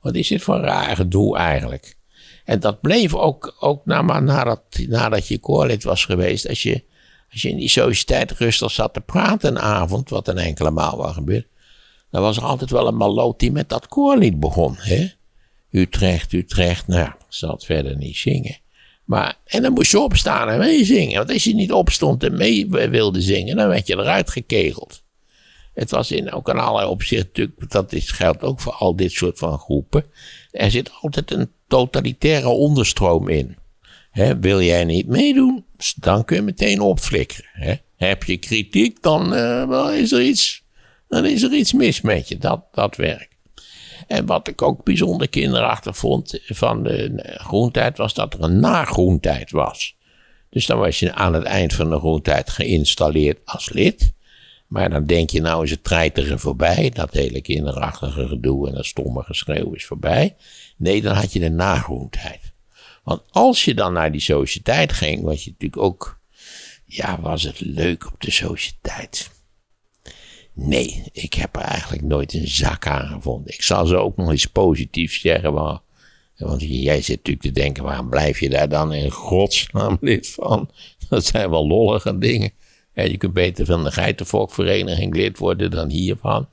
wat 0.00 0.14
is 0.14 0.28
dit 0.28 0.42
voor 0.42 0.54
een 0.54 0.64
raar 0.64 0.96
gedoe 0.96 1.36
eigenlijk. 1.36 1.96
En 2.44 2.60
dat 2.60 2.80
bleef 2.80 3.14
ook, 3.14 3.56
ook 3.60 3.86
nadat, 3.86 4.62
nadat 4.88 5.28
je 5.28 5.38
koorlid 5.38 5.84
was 5.84 6.04
geweest. 6.04 6.48
Als 6.48 6.62
je, 6.62 6.84
als 7.32 7.42
je 7.42 7.48
in 7.48 7.56
die 7.56 7.68
sociëteit 7.68 8.32
rustig 8.32 8.70
zat 8.70 8.94
te 8.94 9.00
praten 9.00 9.50
een 9.50 9.62
avond, 9.62 10.08
wat 10.08 10.28
een 10.28 10.38
enkele 10.38 10.70
maal 10.70 10.96
wel 10.96 11.12
gebeurt 11.12 11.48
dan 12.10 12.22
was 12.22 12.36
er 12.36 12.44
altijd 12.44 12.70
wel 12.70 12.86
een 12.86 12.96
maloot 12.96 13.38
die 13.38 13.52
met 13.52 13.68
dat 13.68 13.88
koorlied 13.88 14.40
begon. 14.40 14.74
Hè? 14.78 15.06
Utrecht, 15.70 16.32
Utrecht, 16.32 16.86
nou, 16.86 17.08
ik 17.08 17.24
zal 17.28 17.50
het 17.50 17.64
verder 17.64 17.96
niet 17.96 18.16
zingen. 18.16 18.58
Maar, 19.04 19.38
en 19.44 19.62
dan 19.62 19.72
moest 19.72 19.90
je 19.90 20.00
opstaan 20.00 20.48
en 20.48 20.58
meezingen. 20.58 21.16
Want 21.16 21.32
als 21.32 21.44
je 21.44 21.54
niet 21.54 21.72
opstond 21.72 22.24
en 22.24 22.36
mee 22.36 22.68
wilde 22.68 23.20
zingen, 23.20 23.56
dan 23.56 23.68
werd 23.68 23.86
je 23.86 23.96
eruit 23.96 24.30
gekegeld. 24.30 25.02
Het 25.74 25.90
was 25.90 26.10
in, 26.10 26.32
ook 26.32 26.48
in 26.48 26.58
allerlei 26.58 26.90
opzichten 26.90 27.54
dat 27.68 27.92
is, 27.92 28.10
geldt 28.10 28.42
ook 28.42 28.60
voor 28.60 28.72
al 28.72 28.96
dit 28.96 29.12
soort 29.12 29.38
van 29.38 29.58
groepen. 29.58 30.04
Er 30.50 30.70
zit 30.70 30.90
altijd 31.00 31.30
een 31.30 31.50
totalitaire 31.68 32.48
onderstroom 32.48 33.28
in. 33.28 33.56
wil 34.40 34.62
jij 34.62 34.84
niet 34.84 35.06
meedoen, 35.06 35.64
dan 35.96 36.24
kun 36.24 36.36
je 36.36 36.42
meteen 36.42 36.80
opflikkeren. 36.80 37.80
Heb 37.96 38.24
je 38.24 38.36
kritiek, 38.36 39.02
dan 39.02 39.34
uh, 39.34 40.00
is 40.00 40.12
er 40.12 40.22
iets 40.22 40.59
dan 41.10 41.26
is 41.26 41.42
er 41.42 41.52
iets 41.52 41.72
mis 41.72 42.00
met 42.00 42.28
je. 42.28 42.38
Dat, 42.38 42.64
dat 42.72 42.96
werkt. 42.96 43.36
En 44.06 44.26
wat 44.26 44.48
ik 44.48 44.62
ook 44.62 44.84
bijzonder 44.84 45.28
kinderachtig 45.28 45.96
vond 45.96 46.40
van 46.44 46.82
de 46.82 47.20
groentijd 47.24 47.96
was 47.96 48.14
dat 48.14 48.34
er 48.34 48.42
een 48.42 48.60
nagroentijd 48.60 49.50
was. 49.50 49.96
Dus 50.50 50.66
dan 50.66 50.78
was 50.78 50.98
je 50.98 51.12
aan 51.12 51.34
het 51.34 51.44
eind 51.44 51.74
van 51.74 51.90
de 51.90 51.98
groentijd 51.98 52.50
geïnstalleerd 52.50 53.38
als 53.44 53.72
lid. 53.72 54.12
Maar 54.66 54.90
dan 54.90 55.06
denk 55.06 55.30
je, 55.30 55.40
nou 55.40 55.64
is 55.64 55.70
het 55.70 55.84
treiteren 55.84 56.38
voorbij. 56.38 56.90
Dat 56.90 57.12
hele 57.12 57.40
kinderachtige 57.40 58.28
gedoe 58.28 58.68
en 58.68 58.74
dat 58.74 58.86
stomme 58.86 59.22
geschreeuw 59.22 59.72
is 59.72 59.86
voorbij. 59.86 60.36
Nee, 60.76 61.02
dan 61.02 61.14
had 61.14 61.32
je 61.32 61.38
de 61.38 61.50
nagroentijd. 61.50 62.52
Want 63.02 63.22
als 63.30 63.64
je 63.64 63.74
dan 63.74 63.92
naar 63.92 64.12
die 64.12 64.20
sociëteit 64.20 64.92
ging, 64.92 65.22
was 65.22 65.44
je 65.44 65.50
natuurlijk 65.50 65.82
ook. 65.82 66.18
Ja, 66.84 67.20
was 67.20 67.42
het 67.42 67.60
leuk 67.60 68.06
op 68.06 68.20
de 68.20 68.30
sociëteit. 68.30 69.30
Nee, 70.62 71.02
ik 71.12 71.34
heb 71.34 71.56
er 71.56 71.62
eigenlijk 71.62 72.02
nooit 72.02 72.34
een 72.34 72.48
zak 72.48 72.86
aan 72.86 73.06
gevonden. 73.06 73.54
Ik 73.54 73.62
zal 73.62 73.86
ze 73.86 73.96
ook 73.96 74.16
nog 74.16 74.30
eens 74.30 74.46
positief 74.46 75.18
zeggen. 75.20 75.54
Maar, 75.54 75.78
want 76.36 76.62
jij 76.62 77.02
zit 77.02 77.16
natuurlijk 77.16 77.46
te 77.46 77.52
denken, 77.52 77.82
waarom 77.82 78.08
blijf 78.08 78.40
je 78.40 78.48
daar 78.48 78.68
dan 78.68 78.92
in 78.92 79.10
godsnaam 79.10 79.98
lid 80.10 80.28
van? 80.28 80.70
Dat 81.08 81.24
zijn 81.24 81.50
wel 81.50 81.66
lollige 81.66 82.18
dingen. 82.18 82.52
Ja, 82.94 83.02
je 83.02 83.16
kunt 83.16 83.32
beter 83.32 83.66
van 83.66 83.84
de 83.84 83.90
Geitenvolkvereniging 83.90 85.14
lid 85.14 85.38
worden 85.38 85.70
dan 85.70 85.90
hiervan. 85.90 86.48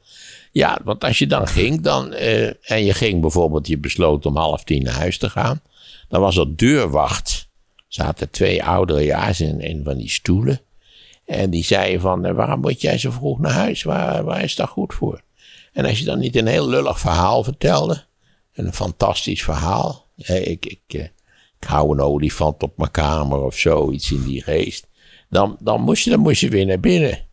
Ja, 0.52 0.80
want 0.84 1.04
als 1.04 1.20
je 1.20 1.28
dan 1.28 1.48
ging, 1.48 1.82
dan, 1.82 2.14
eh, 2.14 2.72
en 2.72 2.86
je 2.86 2.94
ging 2.94 3.22
bijvoorbeeld, 3.22 3.68
je 3.68 3.78
besloot 3.78 4.26
om 4.26 4.38
half 4.38 4.64
tien 4.64 4.84
naar 4.84 4.94
huis 4.94 5.18
te 5.18 5.30
gaan, 5.30 5.62
dan 6.08 6.22
was 6.22 6.38
er 6.38 6.58
deurwacht. 6.58 7.50
Zaten 7.88 8.30
twee 8.30 8.64
oudere 8.64 9.04
jaars 9.04 9.42
in 9.42 9.58
een 9.60 9.84
van 9.84 9.98
die 9.98 10.10
stoelen. 10.10 10.62
En 11.28 11.50
die 11.50 11.64
zeiden 11.64 12.02
van, 12.02 12.26
eh, 12.26 12.34
waarom 12.34 12.60
moet 12.60 12.82
jij 12.82 12.98
zo 12.98 13.12
vroeg 13.12 13.40
naar 13.40 13.52
huis? 13.52 13.84
Waar, 13.84 14.24
waar 14.24 14.44
is 14.44 14.56
dat 14.56 14.70
goed 14.70 14.94
voor? 14.94 15.22
En 15.74 15.86
als 15.86 16.00
je 16.00 16.06
dan 16.06 16.20
niet 16.20 16.36
een 16.36 16.48
heel 16.48 16.70
lullig 16.70 17.00
verhaal 17.00 17.44
vertelde, 17.44 18.06
een 18.54 18.74
fantastisch 18.74 19.44
verhaal. 19.44 20.06
ik, 20.16 20.66
ik, 20.66 20.82
eh, 20.88 21.04
ik 21.60 21.68
hou 21.68 21.92
een 21.92 22.02
olifant 22.02 22.64
op 22.64 22.78
mijn 22.78 22.92
kamer 22.92 23.44
of 23.44 23.58
zoiets 23.58 24.12
in 24.12 24.24
die 24.24 24.44
geest. 24.44 24.88
Dan, 25.30 25.58
dan, 25.60 25.82
moest 25.82 26.04
je, 26.04 26.10
dan 26.10 26.20
moest 26.20 26.42
je 26.42 26.50
weer 26.50 26.66
naar 26.66 26.80
binnen. 26.80 27.26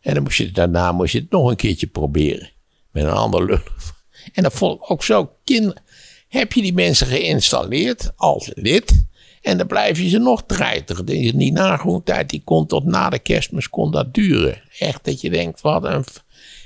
En 0.00 0.14
dan 0.14 0.22
moest 0.22 0.38
je, 0.38 0.50
daarna 0.50 0.92
moest 0.92 1.12
je 1.12 1.18
het 1.18 1.30
nog 1.30 1.50
een 1.50 1.56
keertje 1.56 1.86
proberen. 1.86 2.50
Met 2.90 3.04
een 3.04 3.10
ander 3.10 3.44
lullig. 3.44 3.96
En 4.32 4.42
dat 4.42 4.52
vond 4.52 4.80
ik 4.80 4.90
ook 4.90 5.02
zo. 5.02 5.32
Kind, 5.44 5.74
heb 6.28 6.52
je 6.52 6.62
die 6.62 6.72
mensen 6.72 7.06
geïnstalleerd 7.06 8.12
als 8.16 8.50
lid? 8.54 9.06
En 9.42 9.58
dan 9.58 9.66
blijf 9.66 9.98
je 9.98 10.08
ze 10.08 10.18
nog 10.18 10.44
treitigen. 10.46 11.04
Die 11.06 11.52
nagroentijd 11.52 12.30
die 12.30 12.42
kon 12.44 12.66
tot 12.66 12.84
na 12.84 13.10
de 13.10 13.18
kerstmis 13.18 13.68
kon 13.68 13.90
dat 13.90 14.14
duren. 14.14 14.62
Echt 14.78 15.04
dat 15.04 15.20
je 15.20 15.30
denkt, 15.30 15.60
wat 15.60 15.84
een... 15.84 16.04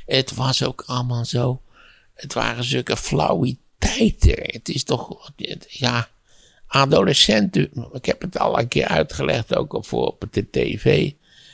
Het 0.07 0.35
was 0.35 0.65
ook 0.65 0.83
allemaal 0.87 1.25
zo... 1.25 1.61
Het 2.15 2.33
waren 2.33 2.65
zulke 2.65 2.97
flauwiteiten. 2.97 4.35
Het 4.43 4.69
is 4.69 4.85
toch... 4.85 5.33
Ja, 5.69 6.09
adolescenten... 6.67 7.71
Ik 7.93 8.05
heb 8.05 8.21
het 8.21 8.39
al 8.39 8.59
een 8.59 8.69
keer 8.69 8.87
uitgelegd, 8.87 9.57
ook 9.57 9.73
op, 9.73 9.87
voor 9.87 10.07
op 10.07 10.25
de 10.31 10.51
tv. 10.51 11.13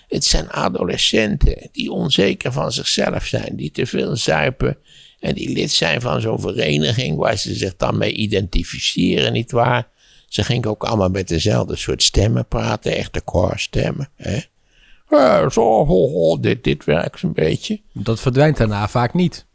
Het 0.09 0.24
zijn 0.24 0.50
adolescenten 0.50 1.68
die 1.72 1.92
onzeker 1.92 2.52
van 2.52 2.72
zichzelf 2.72 3.24
zijn. 3.24 3.57
Die 3.57 3.70
te 3.70 3.87
veel 3.87 4.16
zuipen. 4.16 4.78
En 5.20 5.35
die 5.35 5.52
lid 5.52 5.70
zijn 5.70 6.00
van 6.00 6.20
zo'n 6.20 6.40
vereniging 6.40 7.16
waar 7.16 7.37
ze 7.37 7.54
zich 7.54 7.76
dan 7.76 7.98
mee 7.98 8.12
identificeren, 8.12 9.33
nietwaar? 9.33 9.88
Ze 10.28 10.44
gingen 10.44 10.68
ook 10.68 10.84
allemaal 10.84 11.08
met 11.08 11.28
dezelfde 11.28 11.76
soort 11.76 12.02
stemmen 12.02 12.46
praten, 12.46 12.96
echte 12.96 13.20
koorstemmen. 13.20 14.08
Hè? 14.14 14.40
Ja, 15.10 15.50
zo, 15.50 15.84
ho, 15.84 16.08
ho, 16.08 16.40
dit, 16.40 16.64
dit 16.64 16.84
werkt 16.84 17.22
een 17.22 17.32
beetje. 17.32 17.80
Dat 17.92 18.20
verdwijnt 18.20 18.56
daarna 18.56 18.88
vaak 18.88 19.14
niet. 19.14 19.46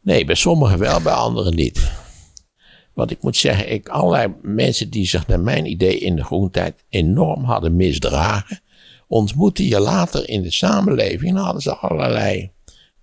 Nee, 0.00 0.24
bij 0.24 0.34
sommigen 0.34 0.78
wel, 0.78 1.00
bij 1.00 1.12
anderen 1.12 1.54
niet. 1.54 1.90
Want 2.92 3.10
ik 3.10 3.22
moet 3.22 3.36
zeggen, 3.36 3.72
ik, 3.72 3.88
allerlei 3.88 4.34
mensen 4.42 4.90
die 4.90 5.06
zich 5.06 5.26
naar 5.26 5.40
mijn 5.40 5.66
idee 5.66 5.98
in 5.98 6.16
de 6.16 6.24
groentijd 6.24 6.84
enorm 6.88 7.44
hadden 7.44 7.76
misdragen, 7.76 8.60
ontmoette 9.08 9.68
je 9.68 9.80
later 9.80 10.28
in 10.28 10.42
de 10.42 10.50
samenleving. 10.50 11.34
Dan 11.34 11.44
hadden 11.44 11.62
ze 11.62 11.76
allerlei 11.76 12.50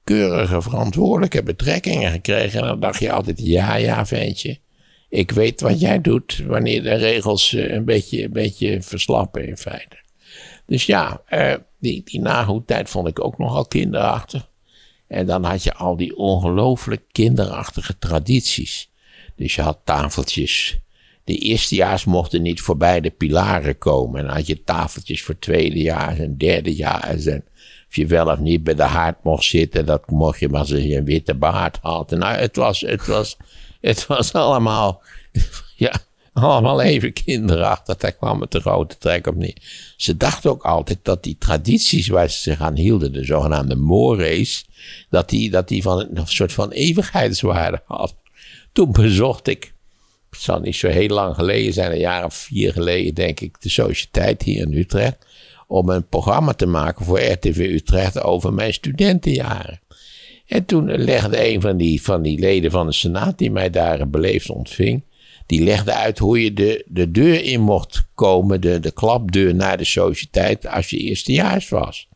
keurige 0.04 0.62
verantwoordelijke 0.62 1.44
betrekkingen 1.44 2.12
gekregen. 2.12 2.62
En 2.62 2.68
dan 2.68 2.80
dacht 2.80 3.00
je 3.00 3.12
altijd, 3.12 3.40
ja, 3.40 3.76
ja, 3.76 4.06
ventje. 4.06 4.60
Ik 5.12 5.32
weet 5.32 5.62
wat 5.62 5.80
jij 5.80 6.02
doet 6.02 6.44
wanneer 6.48 6.84
de 6.84 6.94
regels 6.94 7.54
eh, 7.54 7.72
een 7.72 7.86
beetje, 7.86 8.24
een 8.24 8.32
beetje 8.32 8.82
verslappen 8.82 9.48
in 9.48 9.58
feite. 9.58 9.98
Dus 10.66 10.86
ja, 10.86 11.22
eh, 11.26 11.54
die, 11.80 12.02
die 12.04 12.20
nagoedtijd 12.20 12.90
vond 12.90 13.08
ik 13.08 13.24
ook 13.24 13.38
nogal 13.38 13.66
kinderachtig. 13.66 14.50
En 15.08 15.26
dan 15.26 15.44
had 15.44 15.64
je 15.64 15.74
al 15.74 15.96
die 15.96 16.18
ongelooflijk 16.18 17.02
kinderachtige 17.12 17.98
tradities. 17.98 18.90
Dus 19.36 19.56
je 19.56 19.62
had 19.62 19.80
tafeltjes. 19.84 20.80
De 21.24 21.38
eerstejaars 21.38 22.06
mochten 22.06 22.42
niet 22.42 22.62
voorbij 22.62 23.02
de 23.02 23.10
pilaren 23.10 23.78
komen. 23.78 24.20
En 24.20 24.26
dan 24.26 24.36
had 24.36 24.48
je 24.48 24.64
tafeltjes 24.64 25.24
voor 25.24 25.40
tweedejaars 25.40 26.20
en 26.20 26.38
derdejaars. 26.38 27.26
En 27.26 27.44
of 27.88 27.96
je 27.96 28.06
wel 28.06 28.28
of 28.28 28.40
niet 28.40 28.64
bij 28.64 28.76
de 28.76 28.84
haard 28.84 29.24
mocht 29.24 29.44
zitten, 29.44 29.86
dat 29.86 30.10
mocht 30.10 30.40
je 30.40 30.50
maar 30.50 30.60
als 30.60 30.70
je 30.70 30.96
een 30.96 31.06
witte 31.06 31.34
baard 31.34 31.78
had. 31.82 32.10
Nou, 32.10 32.36
het 32.36 32.56
was, 32.56 32.82
het 32.82 33.08
was, 33.08 33.38
het 33.90 34.08
was 34.08 34.34
allemaal, 34.34 35.02
ja, 35.76 35.94
allemaal 36.34 36.82
even 36.82 37.14
kinderachtig. 37.14 37.96
Daar 37.98 38.12
kwam 38.12 38.42
het 38.42 38.52
de 38.52 38.60
grote 38.60 38.98
trek 38.98 39.28
op 39.28 39.36
neer. 39.36 39.58
Ze 39.98 40.18
dachten 40.18 40.50
ook 40.50 40.64
altijd 40.64 41.00
dat 41.02 41.24
die 41.24 41.38
tradities 41.40 42.08
waar 42.08 42.30
ze 42.30 42.40
zich 42.40 42.60
aan 42.60 42.76
hielden, 42.76 43.14
de 43.14 43.26
zogenaamde 43.26 43.76
mores, 43.76 44.66
dat 45.10 45.30
die, 45.30 45.50
dat 45.50 45.68
die 45.68 45.82
van 45.82 46.08
een 46.14 46.28
soort 46.28 46.54
van 46.54 46.72
eeuwigheidswaarde 46.72 47.82
hadden. 47.86 48.18
Toen 48.72 48.92
bezocht 48.92 49.48
ik, 49.48 49.74
het 50.30 50.40
zal 50.40 50.60
niet 50.60 50.76
zo 50.76 50.88
heel 50.88 51.08
lang 51.08 51.36
geleden 51.36 51.74
zijn, 51.74 51.92
een 51.92 51.98
jaar 51.98 52.26
of 52.26 52.34
vier 52.34 52.74
geleden 52.74 53.14
denk 53.14 53.40
ik, 53.40 53.62
de 53.62 53.70
Sociëteit 53.70 54.42
hier 54.42 54.62
in 54.62 54.74
Utrecht 54.74 55.18
om 55.68 55.90
een 55.90 56.08
programma 56.08 56.54
te 56.54 56.66
maken 56.66 57.06
voor 57.06 57.20
RTV 57.22 57.58
Utrecht 57.58 58.22
over 58.22 58.54
mijn 58.54 58.74
studentenjaren. 58.74 59.80
En 60.52 60.66
toen 60.66 60.96
legde 60.96 61.50
een 61.50 61.62
van 61.62 61.78
die, 61.78 62.02
van 62.02 62.22
die 62.22 62.40
leden 62.40 62.72
van 62.72 62.86
de 62.86 62.94
Senaat, 62.94 63.38
die 63.38 63.52
mij 63.52 63.70
daar 63.70 64.10
beleefd 64.10 64.50
ontving, 64.50 65.04
die 65.46 65.64
legde 65.64 65.94
uit 65.94 66.18
hoe 66.18 66.44
je 66.44 66.54
de, 66.54 66.86
de 66.88 67.12
deur 67.12 67.44
in 67.44 67.62
mocht 67.62 68.04
komen, 68.16 68.62
de, 68.62 68.80
de 68.80 68.92
klapdeur 68.92 69.56
naar 69.56 69.78
de 69.78 69.84
sociëteit, 69.84 70.68
als 70.68 70.90
je 70.90 70.98
eerstejaars 70.98 71.70
was. 71.70 72.08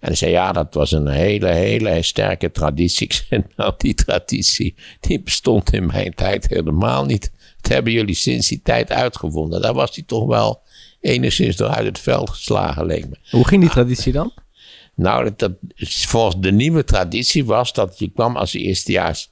En 0.00 0.06
hij 0.08 0.14
zei, 0.14 0.30
ja, 0.30 0.52
dat 0.52 0.74
was 0.74 0.92
een 0.92 1.08
hele, 1.08 1.46
hele 1.46 2.02
sterke 2.02 2.50
traditie. 2.50 3.06
Ik 3.06 3.12
zei, 3.12 3.44
nou, 3.56 3.74
die 3.76 3.94
traditie, 3.94 4.74
die 5.00 5.20
bestond 5.20 5.72
in 5.72 5.86
mijn 5.86 6.14
tijd 6.14 6.48
helemaal 6.48 7.04
niet. 7.04 7.32
Dat 7.60 7.72
hebben 7.72 7.92
jullie 7.92 8.14
sinds 8.14 8.48
die 8.48 8.60
tijd 8.62 8.92
uitgevonden. 8.92 9.60
Daar 9.60 9.74
was 9.74 9.94
hij 9.94 10.04
toch 10.06 10.26
wel 10.26 10.62
enigszins 11.00 11.56
door 11.56 11.68
uit 11.68 11.86
het 11.86 11.98
veld 11.98 12.30
geslagen, 12.30 12.86
leek 12.86 13.08
me. 13.08 13.16
Hoe 13.30 13.46
ging 13.48 13.60
die 13.60 13.70
traditie 13.70 14.12
dan? 14.12 14.32
Nou, 14.94 15.30
dat, 15.36 15.52
volgens 15.84 16.36
de 16.38 16.52
nieuwe 16.52 16.84
traditie 16.84 17.44
was 17.44 17.72
dat 17.72 17.98
je 17.98 18.10
kwam 18.10 18.36
als 18.36 18.54
eerstejaars, 18.54 19.30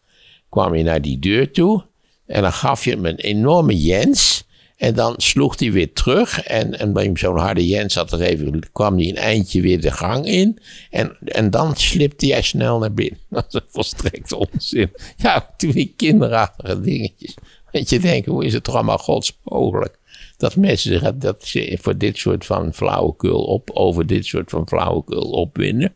kwam 0.49 0.75
je 0.75 0.83
naar 0.83 1.03
die 1.03 1.18
deur 1.18 1.53
toe. 1.53 1.85
En 2.27 2.42
dan 2.42 2.53
gaf 2.53 2.85
je 2.85 2.90
hem 2.90 3.07
een 3.07 3.16
enorme 3.16 3.81
Jens. 3.83 4.44
En 4.77 4.94
dan 4.94 5.14
sloeg 5.16 5.59
hij 5.59 5.73
weer 5.73 5.92
terug. 5.92 6.42
En, 6.42 6.79
en 6.79 6.92
bij 6.92 7.11
zo'n 7.14 7.38
harde 7.38 7.66
Jens 7.66 7.94
had 7.94 8.12
er 8.12 8.20
even, 8.20 8.70
kwam 8.73 8.99
hij 8.99 9.09
een 9.09 9.16
eindje 9.16 9.61
weer 9.61 9.81
de 9.81 9.90
gang 9.90 10.27
in. 10.27 10.59
En, 10.90 11.16
en 11.25 11.51
dan 11.51 11.77
slipte 11.77 12.27
hij 12.27 12.42
snel 12.42 12.79
naar 12.79 12.92
binnen. 12.92 13.18
Dat 13.31 13.55
is 13.55 13.61
volstrekt 13.68 14.33
onzin. 14.33 14.90
Ja, 15.16 15.55
toen 15.57 15.70
die 15.70 15.92
kinderachtige 15.96 16.81
dingetjes. 16.81 17.35
Weet 17.70 17.90
je 17.90 18.01
denken, 18.01 18.33
hoe 18.33 18.44
is 18.44 18.53
het 18.53 18.64
toch 18.64 18.75
allemaal 18.75 18.99
godsmogelijk? 18.99 19.99
Dat 20.40 20.57
mensen 20.57 20.90
zich 20.90 21.14
dat 21.14 21.44
ze 21.44 21.79
voor 21.81 21.98
dit 21.98 22.18
soort 22.18 22.46
van 22.46 22.74
flauwekul 22.74 23.44
op, 23.44 23.70
over 23.70 24.07
dit 24.07 24.26
soort 24.26 24.50
van 24.50 24.68
flauwekul 24.68 25.31
opwinden. 25.31 25.94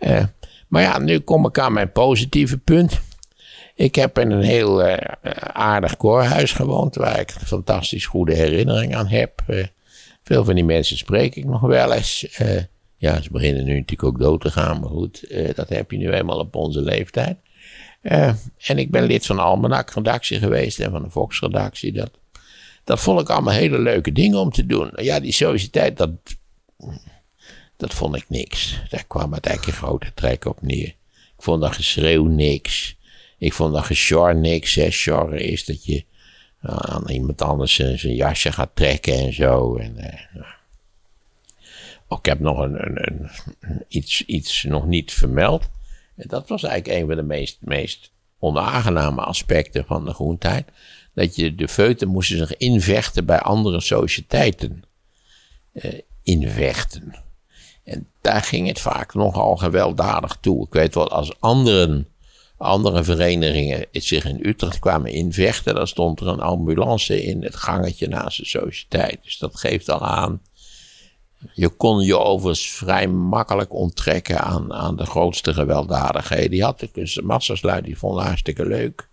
Uh, 0.00 0.24
maar 0.68 0.82
ja, 0.82 0.98
nu 0.98 1.18
kom 1.18 1.46
ik 1.46 1.58
aan 1.58 1.72
mijn 1.72 1.92
positieve 1.92 2.58
punt. 2.58 3.00
Ik 3.74 3.94
heb 3.94 4.18
in 4.18 4.30
een 4.30 4.42
heel 4.42 4.86
uh, 4.88 4.96
aardig 5.52 5.96
koorhuis 5.96 6.52
gewoond, 6.52 6.94
waar 6.94 7.20
ik 7.20 7.30
fantastisch 7.30 8.06
goede 8.06 8.34
herinneringen 8.34 8.98
aan 8.98 9.06
heb. 9.06 9.42
Uh, 9.48 9.64
veel 10.22 10.44
van 10.44 10.54
die 10.54 10.64
mensen 10.64 10.96
spreek 10.96 11.34
ik 11.34 11.44
nog 11.44 11.60
wel 11.60 11.92
eens. 11.92 12.26
ja, 12.96 13.20
ze 13.20 13.30
beginnen 13.30 13.64
nu 13.64 13.74
natuurlijk 13.74 14.04
ook 14.04 14.18
dood 14.18 14.40
te 14.40 14.50
gaan, 14.50 14.80
maar 14.80 14.90
goed, 14.90 15.34
dat 15.54 15.68
heb 15.68 15.90
je 15.90 15.96
nu 15.96 16.12
eenmaal 16.12 16.38
op 16.38 16.54
onze 16.54 16.80
leeftijd. 16.80 17.36
en 18.02 18.78
ik 18.78 18.90
ben 18.90 19.04
lid 19.04 19.26
van 19.26 19.36
de 19.36 19.42
Almanak-redactie 19.42 20.38
geweest 20.38 20.80
en 20.80 20.90
van 20.90 21.02
de 21.02 21.10
Fox-redactie. 21.10 21.92
Dat 21.92 22.10
dat 22.84 23.00
vond 23.00 23.20
ik 23.20 23.28
allemaal 23.28 23.54
hele 23.54 23.78
leuke 23.78 24.12
dingen 24.12 24.38
om 24.38 24.50
te 24.50 24.66
doen. 24.66 24.90
Ja, 24.96 25.20
die 25.20 25.32
sociëteit, 25.32 25.96
dat, 25.96 26.10
dat 27.76 27.94
vond 27.94 28.16
ik 28.16 28.24
niks. 28.28 28.80
Daar 28.88 29.04
kwam 29.06 29.32
het 29.32 29.46
eigenlijk 29.46 29.76
een 29.76 29.86
grote 29.86 30.14
trek 30.14 30.44
op 30.44 30.62
neer. 30.62 30.94
Ik 31.36 31.42
vond 31.42 31.60
dat 31.60 31.74
geschreeuw 31.74 32.24
niks. 32.24 32.96
Ik 33.38 33.52
vond 33.52 33.74
dat 33.74 33.84
geschor 33.84 34.36
niks. 34.36 34.74
Hè. 34.74 34.84
Is 35.36 35.64
dat 35.64 35.84
je 35.84 36.04
uh, 36.62 36.76
aan 36.76 37.10
iemand 37.10 37.42
anders 37.42 37.74
zijn, 37.74 38.14
jasje 38.14 38.52
gaat 38.52 38.70
trekken 38.74 39.14
en 39.14 39.32
zo. 39.32 39.76
En, 39.76 39.96
uh, 39.98 40.42
oh, 42.08 42.18
ik 42.18 42.24
heb 42.26 42.40
nog 42.40 42.58
een, 42.58 43.06
een, 43.06 43.30
iets, 43.88 44.24
iets 44.24 44.62
nog 44.62 44.86
niet 44.86 45.12
vermeld. 45.12 45.70
En 46.16 46.28
dat 46.28 46.48
was 46.48 46.62
eigenlijk 46.62 47.00
een 47.00 47.06
van 47.06 47.16
de 47.16 47.22
meest, 47.22 47.58
meest 47.60 48.10
onaangename 48.38 49.20
aspecten 49.22 49.84
van 49.84 50.04
de 50.04 50.14
groentijd 50.14 50.68
dat 51.14 51.36
je 51.36 51.54
de 51.54 51.68
feuten 51.68 52.08
moesten 52.08 52.36
zich 52.36 52.56
invechten 52.56 53.24
bij 53.24 53.40
andere 53.40 53.80
sociëteiten. 53.80 54.82
Uh, 55.72 55.92
invechten. 56.22 57.14
En 57.84 58.08
daar 58.20 58.42
ging 58.42 58.68
het 58.68 58.80
vaak 58.80 59.14
nogal 59.14 59.56
gewelddadig 59.56 60.36
toe. 60.40 60.66
Ik 60.66 60.72
weet 60.72 60.94
wel, 60.94 61.10
als 61.10 61.40
anderen, 61.40 62.08
andere 62.56 63.04
verenigingen 63.04 63.86
zich 63.92 64.24
in 64.24 64.46
Utrecht 64.46 64.78
kwamen 64.78 65.12
invechten, 65.12 65.74
dan 65.74 65.86
stond 65.86 66.20
er 66.20 66.26
een 66.26 66.40
ambulance 66.40 67.22
in 67.22 67.42
het 67.42 67.56
gangetje 67.56 68.08
naast 68.08 68.38
de 68.38 68.44
sociëteit. 68.44 69.22
Dus 69.22 69.38
dat 69.38 69.56
geeft 69.56 69.90
al 69.90 70.06
aan. 70.06 70.42
Je 71.54 71.68
kon 71.68 72.00
je 72.00 72.18
overigens 72.18 72.68
vrij 72.68 73.08
makkelijk 73.08 73.72
onttrekken 73.72 74.40
aan, 74.40 74.72
aan 74.72 74.96
de 74.96 75.06
grootste 75.06 75.54
gewelddadigheden. 75.54 76.50
Die 76.50 76.62
had 76.62 76.88
dus 76.92 77.20
massasluit, 77.20 77.84
die 77.84 77.98
vonden 77.98 78.24
hartstikke 78.24 78.66
leuk. 78.66 79.08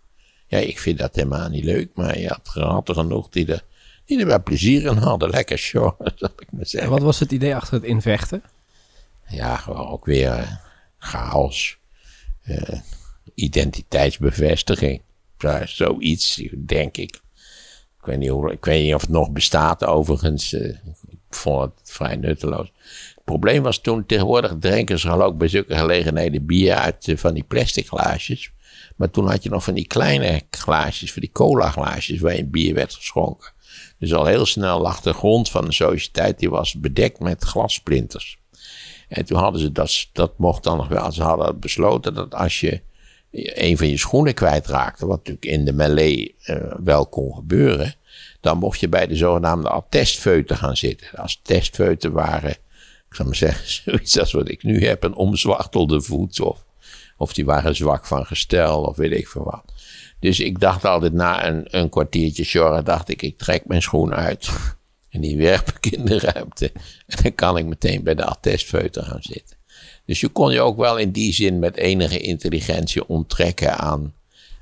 Ja, 0.52 0.58
ik 0.58 0.80
vind 0.80 0.98
dat 0.98 1.16
helemaal 1.16 1.50
niet 1.50 1.64
leuk, 1.64 1.90
maar 1.96 2.20
je 2.20 2.38
had 2.54 2.90
er 2.90 2.96
genoeg 2.96 3.30
die 3.30 3.46
er, 3.46 3.64
die 4.06 4.20
er 4.20 4.26
wel 4.26 4.44
plezier 4.44 4.86
in 4.86 4.98
hadden. 4.98 5.30
Lekker 5.30 5.58
show, 5.58 6.00
zal 6.16 6.30
ik 6.40 6.52
maar 6.52 6.66
zeggen. 6.66 6.92
wat 6.92 7.02
was 7.02 7.20
het 7.20 7.32
idee 7.32 7.56
achter 7.56 7.74
het 7.74 7.84
invechten? 7.84 8.44
Ja, 9.28 9.56
gewoon 9.56 9.88
ook 9.88 10.06
weer 10.06 10.38
uh, 10.38 10.52
chaos. 10.98 11.78
Uh, 12.46 12.80
identiteitsbevestiging. 13.34 15.02
Zoiets, 15.66 16.42
denk 16.58 16.98
ik. 16.98 17.16
Ik 18.00 18.06
weet, 18.06 18.18
niet 18.18 18.30
hoe, 18.30 18.52
ik 18.52 18.66
weet 18.66 18.84
niet 18.84 18.94
of 18.94 19.02
het 19.02 19.10
nog 19.10 19.32
bestaat, 19.32 19.84
overigens. 19.84 20.54
Uh, 20.54 20.70
ik 21.10 21.20
vond 21.30 21.72
het 21.80 21.92
vrij 21.92 22.16
nutteloos. 22.16 22.72
Het 23.16 23.24
probleem 23.24 23.64
was 23.64 23.80
toen, 23.80 24.06
tegenwoordig 24.06 24.56
drinken 24.60 25.00
ze 25.00 25.10
al 25.10 25.24
ook 25.24 25.38
bij 25.38 25.48
zulke 25.48 25.76
gelegenheden 25.76 26.46
bier 26.46 26.74
uit 26.74 27.08
uh, 27.08 27.18
van 27.18 27.34
die 27.34 27.44
plastic 27.44 27.88
glaasjes. 27.88 28.52
Maar 29.02 29.12
toen 29.12 29.28
had 29.28 29.44
je 29.44 29.50
nog 29.50 29.64
van 29.64 29.74
die 29.74 29.88
kleine 29.88 30.42
glaasjes, 30.50 31.14
van 31.14 31.22
die 31.22 31.32
cola 31.32 31.70
glaasjes, 31.70 32.20
waarin 32.20 32.50
bier 32.50 32.74
werd 32.74 32.94
geschonken. 32.94 33.52
Dus 34.00 34.14
al 34.14 34.26
heel 34.26 34.46
snel 34.46 34.82
lag 34.82 35.02
de 35.02 35.14
grond 35.14 35.50
van 35.50 35.66
de 35.66 35.72
sociëteit, 35.72 36.40
die 36.40 36.50
was 36.50 36.80
bedekt 36.80 37.20
met 37.20 37.44
glassplinters. 37.44 38.40
En 39.08 39.26
toen 39.26 39.38
hadden 39.38 39.62
ze 39.62 39.72
dat, 39.72 40.08
dat 40.14 40.38
mocht 40.38 40.64
dan 40.64 40.78
nog 40.78 40.88
wel, 40.88 41.12
ze 41.12 41.24
hadden 41.24 41.60
besloten 41.60 42.14
dat 42.14 42.36
als 42.36 42.60
je 42.60 42.82
een 43.32 43.78
van 43.78 43.88
je 43.88 43.98
schoenen 43.98 44.34
kwijtraakte, 44.34 45.06
wat 45.06 45.18
natuurlijk 45.18 45.46
in 45.46 45.66
de 45.66 45.74
melee 45.74 46.36
uh, 46.46 46.74
wel 46.84 47.08
kon 47.08 47.34
gebeuren, 47.34 47.96
dan 48.42 48.58
mocht 48.58 48.80
je 48.80 48.90
bij 48.90 49.08
de 49.08 49.16
zogenaamde 49.16 49.70
attestfeuten 49.70 50.58
gaan 50.58 50.78
zitten. 50.78 51.08
Als 51.16 51.40
testfeuten 51.44 52.12
waren, 52.12 52.52
ik 53.10 53.16
zal 53.16 53.26
maar 53.26 53.36
zeggen, 53.36 53.68
zoiets 53.84 54.20
als 54.20 54.32
wat 54.32 54.50
ik 54.50 54.64
nu 54.64 54.86
heb, 54.86 55.04
een 55.04 55.16
omzwachtelde 55.16 56.02
voet 56.02 56.42
of, 56.42 56.66
of 57.22 57.34
die 57.34 57.46
waren 57.46 57.76
zwak 57.76 58.06
van 58.06 58.26
gestel 58.26 58.84
of 58.84 58.98
weet 58.98 59.12
ik 59.12 59.28
veel 59.28 59.44
wat. 59.44 59.64
Dus 60.20 60.40
ik 60.40 60.60
dacht 60.60 60.86
altijd 60.86 61.14
na 61.14 61.48
een, 61.48 61.78
een 61.78 61.90
kwartiertje 61.90 62.44
sjorren, 62.44 62.86
dacht 62.86 63.10
ik, 63.10 63.22
ik 63.22 63.38
trek 63.38 63.66
mijn 63.66 63.82
schoen 63.82 64.14
uit. 64.14 64.50
En 65.10 65.22
die 65.22 65.38
werp 65.38 65.72
ik 65.80 65.92
in 65.92 66.06
de 66.06 66.20
ruimte. 66.20 66.72
En 67.08 67.24
dan 67.24 67.36
kan 67.36 67.58
ik 67.58 67.66
meteen 67.66 68.04
bij 68.04 68.16
de 68.16 68.26
attestfeuter 68.26 69.04
gaan 69.04 69.22
zitten. 69.22 69.58
Dus 70.06 70.20
je 70.20 70.28
kon 70.28 70.52
je 70.52 70.62
ook 70.62 70.78
wel 70.78 70.98
in 70.98 71.12
die 71.12 71.34
zin 71.34 71.60
met 71.60 71.76
enige 71.76 72.20
intelligentie 72.20 73.08
onttrekken 73.08 73.78
aan, 73.78 74.14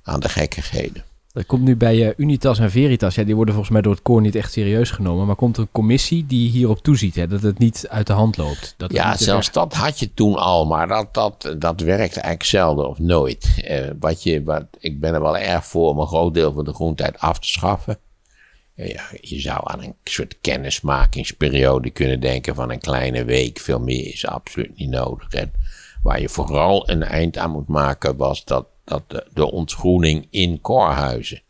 aan 0.04 0.20
de 0.20 0.30
gekkigheden. 0.30 1.04
Dat 1.40 1.48
komt 1.48 1.64
nu 1.64 1.76
bij 1.76 1.96
uh, 1.96 2.10
Unitas 2.18 2.60
en 2.60 2.72
Veritas. 2.72 3.16
Ja, 3.16 3.24
die 3.24 3.36
worden 3.36 3.54
volgens 3.54 3.74
mij 3.74 3.84
door 3.84 3.94
het 3.94 4.02
koor 4.02 4.22
niet 4.22 4.36
echt 4.36 4.52
serieus 4.52 4.92
genomen. 4.92 5.26
Maar 5.26 5.36
komt 5.36 5.56
er 5.58 5.62
een 5.62 5.72
commissie 5.72 6.26
die 6.26 6.50
hierop 6.50 6.82
toeziet, 6.82 7.16
hè, 7.16 7.28
dat 7.28 7.42
het 7.42 7.58
niet 7.58 7.88
uit 7.90 8.08
de 8.08 8.14
hand 8.14 8.38
loopt? 8.38 8.74
Dat 8.78 8.92
ja, 8.92 9.18
zelfs 9.18 9.52
dat 9.52 9.74
had 9.74 10.00
je 10.00 10.14
toen 10.14 10.36
al, 10.36 10.66
maar 10.66 10.88
dat, 10.88 11.14
dat, 11.14 11.56
dat 11.58 11.82
werkt 11.82 12.14
eigenlijk 12.18 12.44
zelden 12.44 12.90
of 12.90 13.00
nooit. 13.00 13.64
Uh, 13.70 13.90
wat 14.00 14.24
je, 14.24 14.44
wat, 14.44 14.66
ik 14.80 15.00
ben 15.00 15.14
er 15.14 15.22
wel 15.22 15.38
erg 15.38 15.66
voor 15.66 15.90
om 15.90 16.00
een 16.00 16.08
groot 16.08 16.34
deel 16.34 16.54
van 16.54 16.66
de 16.66 16.74
groentijd 16.74 17.20
af 17.20 17.40
te 17.40 17.48
schaffen. 17.48 17.98
Ja, 18.74 19.04
je 19.22 19.40
zou 19.40 19.60
aan 19.64 19.84
een 19.84 19.96
soort 20.04 20.38
kennismakingsperiode 20.42 21.90
kunnen 21.90 22.20
denken 22.20 22.56
van 22.56 22.72
een 22.72 22.80
kleine 22.80 23.24
week. 23.24 23.60
Veel 23.60 23.80
meer 23.80 24.14
is 24.14 24.26
absoluut 24.26 24.78
niet 24.78 24.90
nodig. 24.90 25.34
En 25.34 25.52
waar 26.04 26.22
je 26.22 26.30
vooral 26.30 26.90
een 26.90 27.04
eind 27.04 27.38
aan 27.38 27.52
moet 27.52 27.68
maken 27.68 28.18
was 28.18 28.46
dat, 28.46 28.66
dat 28.90 29.04
de, 29.08 29.28
de 29.34 29.52
ontgroening 29.52 30.28
in 30.30 30.62
Korhuizen. 30.62 31.42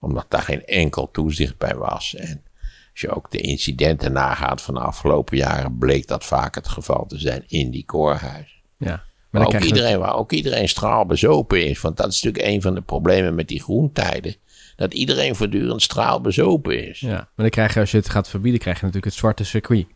Omdat 0.00 0.26
daar 0.28 0.42
geen 0.42 0.64
enkel 0.64 1.10
toezicht 1.10 1.58
bij 1.58 1.74
was. 1.74 2.14
En 2.14 2.42
als 2.90 3.00
je 3.00 3.10
ook 3.10 3.30
de 3.30 3.40
incidenten 3.40 4.12
nagaat 4.12 4.62
van 4.62 4.74
de 4.74 4.80
afgelopen 4.80 5.36
jaren, 5.36 5.78
bleek 5.78 6.06
dat 6.06 6.24
vaak 6.24 6.54
het 6.54 6.68
geval 6.68 7.06
te 7.06 7.18
zijn 7.18 7.44
in 7.46 7.70
die 7.70 7.84
koorhuizen. 7.84 8.56
Ja. 8.76 9.02
Maar 9.30 9.46
ook 9.46 9.60
iedereen, 9.60 9.98
waar 9.98 10.14
ook 10.14 10.32
iedereen 10.32 10.68
straalbezopen 10.68 11.66
is. 11.66 11.80
Want 11.80 11.96
dat 11.96 12.12
is 12.12 12.22
natuurlijk 12.22 12.52
een 12.54 12.62
van 12.62 12.74
de 12.74 12.80
problemen 12.80 13.34
met 13.34 13.48
die 13.48 13.62
groentijden 13.62 14.34
dat 14.76 14.94
iedereen 14.94 15.34
voortdurend 15.36 15.82
straalbezopen 15.82 16.88
is. 16.88 17.00
Ja, 17.00 17.08
maar 17.08 17.28
dan 17.34 17.50
krijg 17.50 17.74
je, 17.74 17.80
als 17.80 17.90
je 17.90 17.96
het 17.96 18.08
gaat 18.08 18.28
verbieden, 18.28 18.60
krijg 18.60 18.76
je 18.76 18.84
natuurlijk 18.84 19.12
het 19.12 19.20
zwarte 19.20 19.44
circuit. 19.44 19.86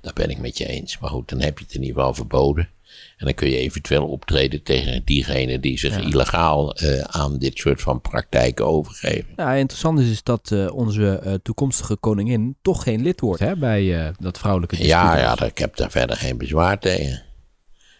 Daar 0.00 0.12
ben 0.12 0.30
ik 0.30 0.38
met 0.38 0.58
je 0.58 0.66
eens. 0.66 0.98
Maar 0.98 1.10
goed, 1.10 1.28
dan 1.28 1.40
heb 1.40 1.58
je 1.58 1.64
het 1.64 1.74
in 1.74 1.80
ieder 1.80 1.96
geval 1.96 2.14
verboden. 2.14 2.68
En 3.16 3.24
dan 3.24 3.34
kun 3.34 3.48
je 3.48 3.56
eventueel 3.56 4.06
optreden 4.06 4.62
tegen 4.62 5.04
diegenen 5.04 5.60
die 5.60 5.78
zich 5.78 5.98
illegaal 5.98 6.82
uh, 6.82 7.00
aan 7.00 7.38
dit 7.38 7.58
soort 7.58 7.80
van 7.80 8.00
praktijken 8.00 8.66
overgeven. 8.66 9.32
Ja, 9.36 9.52
interessant 9.52 9.98
is, 9.98 10.10
is 10.10 10.22
dat 10.22 10.50
uh, 10.52 10.74
onze 10.74 11.22
uh, 11.24 11.34
toekomstige 11.42 11.96
koningin 11.96 12.56
toch 12.62 12.82
geen 12.82 13.02
lid 13.02 13.20
wordt 13.20 13.40
hè, 13.40 13.56
bij 13.56 14.12
dat 14.20 14.38
vrouwelijke 14.38 14.76
dispuut. 14.76 14.94
Ja, 14.94 15.18
ja, 15.18 15.42
ik 15.42 15.58
heb 15.58 15.76
daar 15.76 15.90
verder 15.90 16.16
geen 16.16 16.38
bezwaar 16.38 16.78
tegen. 16.78 17.22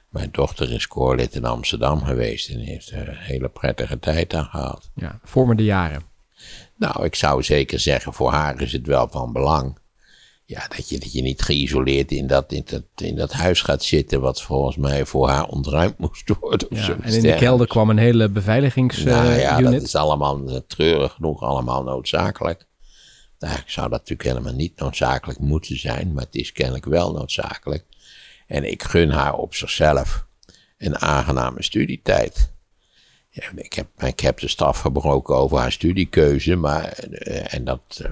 Mijn 0.09 0.29
dochter 0.33 0.73
is 0.73 0.87
koorlid 0.87 1.35
in 1.35 1.45
Amsterdam 1.45 2.05
geweest 2.05 2.49
en 2.51 2.59
heeft 2.59 2.91
er 2.91 3.09
een 3.09 3.17
hele 3.17 3.49
prettige 3.49 3.99
tijd 3.99 4.35
aan 4.35 4.45
gehad. 4.45 4.91
Ja, 4.95 5.21
vormende 5.25 5.65
jaren. 5.65 6.03
Nou, 6.77 7.05
ik 7.05 7.15
zou 7.15 7.43
zeker 7.43 7.81
zeggen, 7.81 8.13
voor 8.13 8.31
haar 8.31 8.61
is 8.61 8.73
het 8.73 8.87
wel 8.87 9.09
van 9.09 9.33
belang. 9.33 9.79
Ja, 10.45 10.69
dat 10.77 10.89
je, 10.89 10.99
dat 10.99 11.13
je 11.13 11.23
niet 11.23 11.43
geïsoleerd 11.43 12.11
in 12.11 12.27
dat, 12.27 12.53
in, 12.53 12.63
dat, 12.65 12.83
in 12.97 13.17
dat 13.17 13.33
huis 13.33 13.63
gaat 13.63 13.85
zitten, 13.85 14.21
wat 14.21 14.43
volgens 14.43 14.77
mij 14.77 15.07
voor 15.07 15.29
haar 15.29 15.47
ontruimd 15.47 15.99
moest 15.99 16.33
worden. 16.41 16.69
Ja, 16.71 16.97
en 17.01 17.13
in 17.13 17.23
de 17.23 17.35
kelder 17.35 17.67
kwam 17.67 17.91
een 17.91 17.99
hele 17.99 18.29
beveiligingsunit. 18.29 19.15
Nou 19.15 19.33
ja, 19.33 19.61
dat 19.61 19.83
is 19.83 19.95
allemaal 19.95 20.49
eh, 20.49 20.57
treurig 20.67 21.13
genoeg, 21.13 21.43
allemaal 21.43 21.83
noodzakelijk. 21.83 22.67
Ik 23.39 23.63
zou 23.67 23.89
dat 23.89 23.99
natuurlijk 23.99 24.29
helemaal 24.29 24.53
niet 24.53 24.79
noodzakelijk 24.79 25.39
moeten 25.39 25.79
zijn, 25.79 26.13
maar 26.13 26.25
het 26.25 26.35
is 26.35 26.53
kennelijk 26.53 26.85
wel 26.85 27.13
noodzakelijk. 27.13 27.85
En 28.47 28.71
ik 28.71 28.83
gun 28.83 29.11
haar 29.11 29.35
op 29.35 29.55
zichzelf 29.55 30.27
een 30.79 30.99
aangename 30.99 31.63
studietijd. 31.63 32.53
Ja, 33.31 33.45
ik, 33.55 33.73
heb, 33.73 33.87
ik 34.03 34.21
heb 34.21 34.39
de 34.39 34.49
staf 34.49 34.81
gebroken 34.81 35.37
over 35.37 35.59
haar 35.59 35.73
studiekeuze, 35.73 36.57
maar, 36.57 36.85
eh, 36.85 37.55
en 37.55 37.65
dat, 37.65 38.01
eh, 38.03 38.11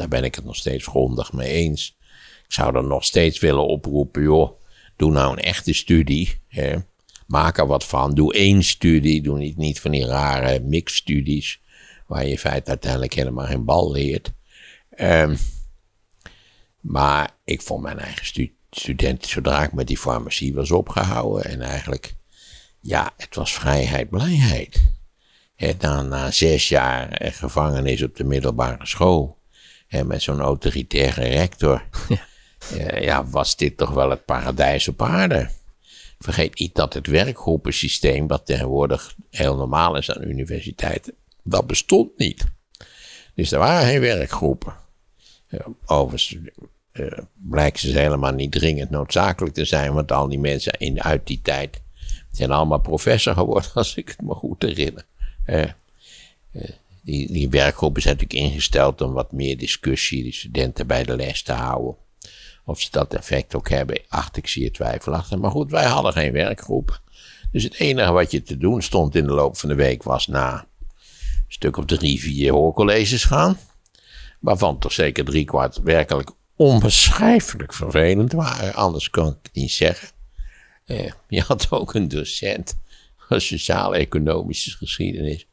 daar 0.00 0.08
ben 0.08 0.24
ik 0.24 0.34
het 0.34 0.44
nog 0.44 0.56
steeds 0.56 0.86
grondig 0.86 1.32
mee 1.32 1.48
eens. 1.48 1.96
Ik 2.46 2.52
zou 2.52 2.76
er 2.76 2.84
nog 2.84 3.04
steeds 3.04 3.38
willen 3.38 3.66
oproepen, 3.66 4.22
joh, 4.22 4.60
doe 4.96 5.10
nou 5.10 5.32
een 5.32 5.42
echte 5.42 5.72
studie. 5.72 6.40
Hè. 6.48 6.76
Maak 7.26 7.58
er 7.58 7.66
wat 7.66 7.84
van. 7.84 8.14
Doe 8.14 8.34
één 8.34 8.62
studie. 8.62 9.22
Doe 9.22 9.38
niet, 9.38 9.56
niet 9.56 9.80
van 9.80 9.90
die 9.90 10.06
rare 10.06 10.60
mixstudies. 10.60 11.60
Waar 12.06 12.24
je 12.24 12.30
in 12.30 12.38
feite 12.38 12.68
uiteindelijk 12.70 13.14
helemaal 13.14 13.46
geen 13.46 13.64
bal 13.64 13.92
leert. 13.92 14.32
Um, 15.00 15.38
maar 16.80 17.30
ik 17.44 17.62
vond 17.62 17.82
mijn 17.82 17.98
eigen 17.98 18.50
student, 18.70 19.26
zodra 19.26 19.62
ik 19.62 19.72
met 19.72 19.86
die 19.86 19.98
farmacie 19.98 20.54
was 20.54 20.70
opgehouden. 20.70 21.44
En 21.44 21.60
eigenlijk, 21.60 22.14
ja, 22.80 23.12
het 23.16 23.34
was 23.34 23.52
vrijheid, 23.52 24.10
blijheid. 24.10 24.92
Dan 25.78 26.08
na 26.08 26.30
zes 26.30 26.68
jaar 26.68 27.30
gevangenis 27.32 28.02
op 28.02 28.16
de 28.16 28.24
middelbare 28.24 28.86
school. 28.86 29.39
En 29.90 30.06
met 30.06 30.22
zo'n 30.22 30.40
autoritaire 30.40 31.28
rector. 31.28 31.82
Ja. 32.76 32.98
ja, 32.98 33.26
was 33.26 33.56
dit 33.56 33.76
toch 33.76 33.90
wel 33.90 34.10
het 34.10 34.24
paradijs 34.24 34.88
op 34.88 35.02
aarde. 35.02 35.50
Vergeet 36.18 36.58
niet 36.58 36.74
dat 36.74 36.94
het 36.94 37.06
werkgroepensysteem, 37.06 38.26
wat 38.26 38.46
tegenwoordig 38.46 39.14
heel 39.30 39.56
normaal 39.56 39.96
is 39.96 40.10
aan 40.10 40.28
universiteiten, 40.28 41.14
dat 41.42 41.66
bestond 41.66 42.18
niet. 42.18 42.44
Dus 43.34 43.52
er 43.52 43.58
waren 43.58 43.86
geen 43.86 44.00
werkgroepen. 44.00 44.74
Overigens, 45.86 46.36
uh, 46.92 47.18
blijkt 47.32 47.78
ze 47.78 47.98
helemaal 47.98 48.32
niet 48.32 48.52
dringend 48.52 48.90
noodzakelijk 48.90 49.54
te 49.54 49.64
zijn. 49.64 49.92
Want 49.92 50.12
al 50.12 50.28
die 50.28 50.38
mensen 50.38 50.72
in, 50.72 51.02
uit 51.02 51.26
die 51.26 51.40
tijd 51.42 51.80
zijn 52.32 52.50
allemaal 52.50 52.80
professor 52.80 53.34
geworden, 53.34 53.70
als 53.74 53.96
ik 53.96 54.08
het 54.08 54.20
me 54.20 54.34
goed 54.34 54.62
herinner. 54.62 55.04
Uh, 55.46 55.64
die, 57.10 57.32
die 57.32 57.48
werkgroepen 57.48 58.02
zijn 58.02 58.16
natuurlijk 58.16 58.50
ingesteld 58.50 59.00
om 59.00 59.12
wat 59.12 59.32
meer 59.32 59.56
discussie, 59.56 60.24
de 60.24 60.32
studenten 60.32 60.86
bij 60.86 61.04
de 61.04 61.16
les 61.16 61.42
te 61.42 61.52
houden. 61.52 61.96
Of 62.64 62.80
ze 62.80 62.88
dat 62.90 63.14
effect 63.14 63.54
ook 63.54 63.68
hebben, 63.68 64.00
acht 64.08 64.36
ik 64.36 64.48
zeer 64.48 64.72
twijfelachtig. 64.72 65.38
Maar 65.38 65.50
goed, 65.50 65.70
wij 65.70 65.84
hadden 65.84 66.12
geen 66.12 66.32
werkgroepen. 66.32 66.98
Dus 67.52 67.62
het 67.62 67.74
enige 67.74 68.12
wat 68.12 68.30
je 68.30 68.42
te 68.42 68.56
doen 68.56 68.82
stond 68.82 69.14
in 69.14 69.24
de 69.24 69.32
loop 69.32 69.56
van 69.56 69.68
de 69.68 69.74
week 69.74 70.02
was 70.02 70.26
na 70.26 70.52
een 70.52 71.44
stuk 71.48 71.76
of 71.76 71.84
drie, 71.84 72.20
vier 72.20 72.52
hoorcolleges 72.52 73.24
gaan. 73.24 73.58
Waarvan 74.40 74.78
toch 74.78 74.92
zeker 74.92 75.24
drie 75.24 75.44
kwart 75.44 75.80
werkelijk 75.82 76.30
onbeschrijfelijk 76.56 77.74
vervelend 77.74 78.32
waren. 78.32 78.74
Anders 78.74 79.10
kan 79.10 79.26
ik 79.26 79.38
het 79.42 79.54
niet 79.54 79.70
zeggen. 79.70 80.08
Eh, 80.84 81.12
je 81.28 81.40
had 81.40 81.70
ook 81.70 81.94
een 81.94 82.08
docent 82.08 82.76
van 83.16 83.40
sociaal-economische 83.40 84.70
geschiedenis. 84.70 85.46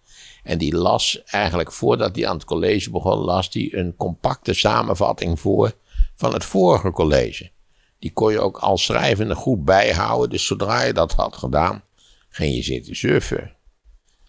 En 0.47 0.57
die 0.57 0.75
las 0.75 1.23
eigenlijk 1.23 1.71
voordat 1.71 2.15
hij 2.15 2.27
aan 2.27 2.35
het 2.35 2.45
college 2.45 2.89
begon, 2.89 3.17
las 3.17 3.49
hij 3.51 3.69
een 3.73 3.95
compacte 3.95 4.53
samenvatting 4.53 5.39
voor 5.39 5.73
van 6.15 6.33
het 6.33 6.45
vorige 6.45 6.91
college. 6.91 7.51
Die 7.99 8.13
kon 8.13 8.31
je 8.31 8.39
ook 8.39 8.57
al 8.57 8.77
schrijvende 8.77 9.35
goed 9.35 9.65
bijhouden. 9.65 10.29
Dus 10.29 10.45
zodra 10.45 10.81
je 10.81 10.93
dat 10.93 11.13
had 11.13 11.35
gedaan, 11.35 11.83
ging 12.29 12.55
je 12.55 12.61
zitten 12.61 12.95
suffen. 12.95 13.55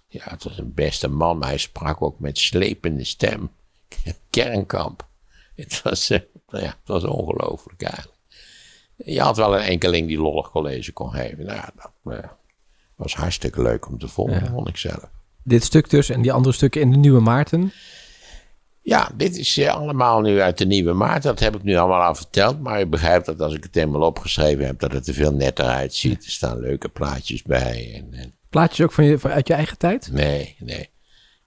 Ja, 0.08 0.24
het 0.24 0.44
was 0.44 0.58
een 0.58 0.74
beste 0.74 1.08
man, 1.08 1.38
maar 1.38 1.48
hij 1.48 1.58
sprak 1.58 2.02
ook 2.02 2.20
met 2.20 2.38
slepende 2.38 3.04
stem. 3.04 3.50
Kernkamp. 4.30 5.08
Het 5.54 5.82
was, 5.82 6.10
uh, 6.10 6.18
ja, 6.46 6.60
het 6.60 6.76
was 6.84 7.04
ongelooflijk 7.04 7.82
eigenlijk. 7.82 8.18
Je 8.96 9.20
had 9.20 9.36
wel 9.36 9.56
een 9.56 9.64
enkeling 9.64 10.06
die 10.08 10.18
lollig 10.18 10.50
college 10.50 10.92
kon 10.92 11.12
geven. 11.12 11.46
Nou, 11.46 11.70
dat 11.74 12.14
uh, 12.14 12.18
was 12.96 13.14
hartstikke 13.14 13.62
leuk 13.62 13.86
om 13.88 13.98
te 13.98 14.08
volgen, 14.08 14.46
vond 14.46 14.68
ik 14.68 14.76
zelf. 14.76 15.16
Dit 15.48 15.64
stuk 15.64 15.90
dus 15.90 16.10
en 16.10 16.22
die 16.22 16.32
andere 16.32 16.54
stukken 16.54 16.80
in 16.80 16.90
de 16.90 16.96
Nieuwe 16.96 17.20
Maarten? 17.20 17.72
Ja, 18.82 19.10
dit 19.14 19.36
is 19.36 19.58
eh, 19.58 19.74
allemaal 19.74 20.20
nu 20.20 20.40
uit 20.40 20.58
de 20.58 20.66
Nieuwe 20.66 20.92
Maart. 20.92 21.22
Dat 21.22 21.40
heb 21.40 21.56
ik 21.56 21.62
nu 21.62 21.76
allemaal 21.76 22.02
al 22.02 22.14
verteld. 22.14 22.60
Maar 22.60 22.80
ik 22.80 22.90
begrijp 22.90 23.24
dat 23.24 23.40
als 23.40 23.54
ik 23.54 23.62
het 23.62 23.74
helemaal 23.74 24.00
opgeschreven 24.00 24.66
heb, 24.66 24.78
dat 24.78 24.92
het 24.92 25.06
er 25.06 25.14
veel 25.14 25.32
netter 25.32 25.64
uitziet. 25.64 26.24
Er 26.24 26.30
staan 26.30 26.60
leuke 26.60 26.88
plaatjes 26.88 27.42
bij. 27.42 27.94
En, 27.94 28.14
en... 28.14 28.34
Plaatjes 28.48 28.86
ook 28.86 28.92
van 28.92 29.04
je, 29.04 29.18
van, 29.18 29.30
uit 29.30 29.46
je 29.46 29.54
eigen 29.54 29.78
tijd? 29.78 30.12
Nee, 30.12 30.56
nee. 30.58 30.90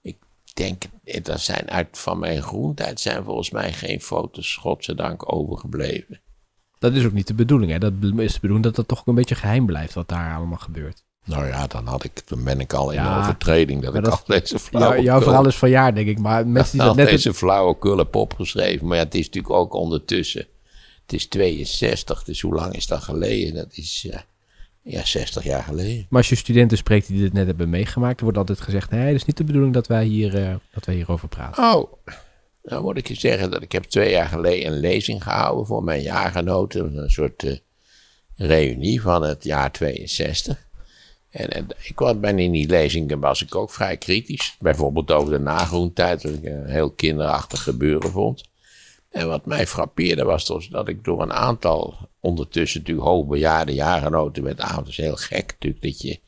Ik 0.02 0.16
denk, 0.54 0.82
dat 1.22 1.40
zijn 1.40 1.70
uit 1.70 1.98
van 1.98 2.18
mijn 2.18 2.42
groentijd 2.42 3.00
zijn 3.00 3.24
volgens 3.24 3.50
mij 3.50 3.72
geen 3.72 4.00
foto's, 4.00 4.56
godzijdank, 4.56 5.32
overgebleven. 5.32 6.20
Dat 6.78 6.94
is 6.94 7.04
ook 7.04 7.12
niet 7.12 7.26
de 7.26 7.34
bedoeling, 7.34 7.72
hè? 7.72 7.78
Dat 7.78 7.92
is 7.92 8.32
de 8.32 8.40
bedoeling 8.40 8.64
dat 8.64 8.76
het 8.76 8.88
toch 8.88 9.00
ook 9.00 9.06
een 9.06 9.14
beetje 9.14 9.34
geheim 9.34 9.66
blijft 9.66 9.94
wat 9.94 10.08
daar 10.08 10.36
allemaal 10.36 10.58
gebeurt. 10.58 11.04
Nou 11.24 11.46
ja, 11.46 11.66
dan, 11.66 11.86
had 11.86 12.04
ik, 12.04 12.28
dan 12.28 12.44
ben 12.44 12.60
ik 12.60 12.72
al 12.72 12.90
in 12.90 13.06
overtreding 13.06 13.82
dat 13.82 13.94
ik 13.94 14.06
al 14.06 14.20
deze 14.26 14.58
flauwe... 14.58 14.96
Ja, 14.96 15.02
jouw 15.02 15.20
verhaal 15.20 15.46
is 15.46 15.56
van 15.56 15.70
jaar, 15.70 15.94
denk 15.94 16.08
ik. 16.08 16.18
Maar 16.18 16.46
mensen 16.46 16.78
die 16.78 16.86
dat 16.86 16.96
net... 16.96 17.08
deze 17.08 17.34
flauwe 17.34 17.78
kulp 17.78 18.14
opgeschreven. 18.14 18.86
Maar 18.86 18.96
ja, 18.96 19.02
het 19.04 19.14
is 19.14 19.26
natuurlijk 19.26 19.54
ook 19.54 19.74
ondertussen... 19.74 20.46
Het 21.02 21.12
is 21.12 21.26
62, 21.26 22.24
dus 22.24 22.40
hoe 22.40 22.54
lang 22.54 22.74
is 22.74 22.86
dat 22.86 23.02
geleden? 23.02 23.54
Dat 23.54 23.68
is... 23.70 24.06
Uh, 24.10 24.18
ja, 24.82 25.04
60 25.04 25.44
jaar 25.44 25.62
geleden. 25.62 26.06
Maar 26.08 26.18
als 26.18 26.28
je 26.28 26.34
studenten 26.34 26.76
spreekt 26.76 27.06
die 27.06 27.20
dit 27.20 27.32
net 27.32 27.46
hebben 27.46 27.70
meegemaakt, 27.70 28.20
wordt 28.20 28.38
altijd 28.38 28.60
gezegd: 28.60 28.90
nee, 28.90 29.06
het 29.06 29.14
is 29.14 29.24
niet 29.24 29.36
de 29.36 29.44
bedoeling 29.44 29.74
dat 29.74 29.86
wij, 29.86 30.04
hier, 30.04 30.34
uh, 30.34 30.54
dat 30.72 30.84
wij 30.84 30.94
hierover 30.94 31.28
praten. 31.28 31.64
Oh, 31.64 31.92
dan 32.62 32.82
moet 32.82 32.96
ik 32.96 33.08
je 33.08 33.14
zeggen 33.14 33.50
dat 33.50 33.62
ik 33.62 33.72
heb 33.72 33.84
twee 33.84 34.10
jaar 34.10 34.28
geleden 34.28 34.72
een 34.72 34.80
lezing 34.80 35.22
gehouden 35.22 35.66
voor 35.66 35.84
mijn 35.84 36.02
jaargenoten. 36.02 36.96
Een 36.96 37.10
soort 37.10 37.42
uh, 37.42 37.56
reunie 38.36 39.00
van 39.00 39.22
het 39.22 39.44
jaar 39.44 39.72
62. 39.72 40.68
En, 41.32 41.66
ik 41.82 42.20
bij 42.20 42.34
in 42.34 42.52
die 42.52 42.68
lezing 42.68 43.20
was 43.20 43.42
ik 43.42 43.54
ook 43.54 43.70
vrij 43.70 43.96
kritisch. 43.96 44.56
Bijvoorbeeld 44.60 45.10
over 45.10 45.32
de 45.32 45.38
nagroentijd, 45.38 46.22
dat 46.22 46.32
ik 46.32 46.44
een 46.44 46.66
heel 46.66 46.90
kinderachtig 46.90 47.62
gebeuren 47.62 48.10
vond. 48.10 48.42
En 49.10 49.28
wat 49.28 49.46
mij 49.46 49.66
frappeerde 49.66 50.24
was 50.24 50.46
dus 50.46 50.68
dat 50.68 50.88
ik 50.88 51.04
door 51.04 51.22
een 51.22 51.32
aantal 51.32 52.08
ondertussen 52.20 52.80
natuurlijk 52.80 53.06
hoogbejaarde 53.06 53.74
jaargenoten 53.74 54.42
met 54.42 54.60
avonds 54.60 54.96
heel 54.96 55.16
gek 55.16 55.46
natuurlijk 55.52 55.82
dat 55.82 56.00
je, 56.00 56.20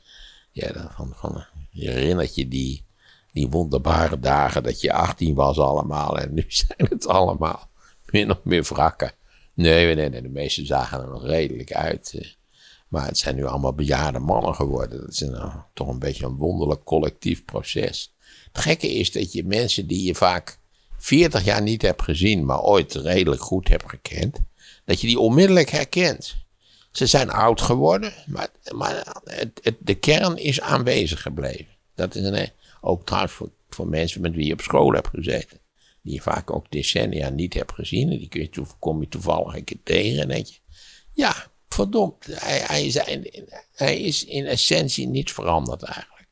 ja, 0.50 0.90
van, 0.96 1.12
van, 1.14 1.44
je 1.70 1.90
herinnert 1.90 2.34
je 2.34 2.48
die, 2.48 2.84
die 3.32 3.48
wonderbare 3.48 4.20
dagen 4.20 4.62
dat 4.62 4.80
je 4.80 4.92
18 4.92 5.34
was 5.34 5.58
allemaal 5.58 6.18
en 6.18 6.34
nu 6.34 6.44
zijn 6.66 6.88
het 6.90 7.06
allemaal 7.06 7.68
min 8.10 8.30
of 8.30 8.40
meer 8.42 8.62
wrakken. 8.62 9.12
Nee, 9.54 9.94
nee, 9.94 10.08
nee, 10.08 10.22
de 10.22 10.28
meeste 10.28 10.66
zagen 10.66 11.00
er 11.00 11.08
nog 11.08 11.26
redelijk 11.26 11.72
uit. 11.72 12.36
Eh. 12.84 12.90
Maar 12.90 13.06
het 13.06 13.18
zijn 13.18 13.36
nu 13.36 13.44
allemaal 13.44 13.74
bejaarde 13.74 14.18
mannen 14.18 14.54
geworden. 14.54 15.00
Dat 15.00 15.10
is 15.10 15.20
een, 15.20 15.52
toch 15.74 15.88
een 15.88 15.98
beetje 15.98 16.26
een 16.26 16.36
wonderlijk 16.36 16.84
collectief 16.84 17.44
proces. 17.44 18.14
Het 18.52 18.62
gekke 18.62 18.92
is 18.94 19.12
dat 19.12 19.32
je 19.32 19.44
mensen 19.44 19.86
die 19.86 20.06
je 20.06 20.14
vaak 20.14 20.58
40 20.96 21.44
jaar 21.44 21.62
niet 21.62 21.82
hebt 21.82 22.02
gezien, 22.02 22.44
maar 22.44 22.62
ooit 22.62 22.94
redelijk 22.94 23.42
goed 23.42 23.68
hebt 23.68 23.88
gekend, 23.88 24.38
dat 24.84 25.00
je 25.00 25.06
die 25.06 25.18
onmiddellijk 25.18 25.70
herkent. 25.70 26.36
Ze 26.90 27.06
zijn 27.06 27.30
oud 27.30 27.60
geworden, 27.60 28.12
maar, 28.26 28.48
maar 28.74 29.16
het, 29.24 29.76
de 29.78 29.94
kern 29.94 30.36
is 30.36 30.60
aanwezig 30.60 31.22
gebleven. 31.22 31.66
Dat 31.94 32.14
is 32.14 32.24
een, 32.24 32.50
ook 32.80 33.04
trouwens 33.04 33.32
voor, 33.34 33.50
voor 33.68 33.88
mensen 33.88 34.20
met 34.20 34.34
wie 34.34 34.46
je 34.46 34.52
op 34.52 34.60
school 34.60 34.92
hebt 34.92 35.08
gezeten. 35.08 35.58
Die 36.02 36.14
je 36.14 36.20
vaak 36.20 36.52
ook 36.52 36.70
decennia 36.70 37.28
niet 37.28 37.54
hebt 37.54 37.72
gezien. 37.72 38.10
En 38.10 38.18
die 38.18 38.28
kun 38.28 38.66
kom 38.78 39.00
je 39.00 39.08
toevallig 39.08 39.54
een 39.54 39.64
keer 39.64 39.80
tegen 39.82 40.22
en 40.22 40.28
denk 40.28 40.46
je, 40.46 40.58
ja, 41.12 41.46
verdomd, 41.74 42.26
hij, 42.30 42.58
hij, 42.58 42.86
is, 42.86 43.00
hij 43.74 44.00
is 44.00 44.24
in 44.24 44.46
essentie 44.46 45.08
niet 45.08 45.32
veranderd 45.32 45.82
eigenlijk. 45.82 46.28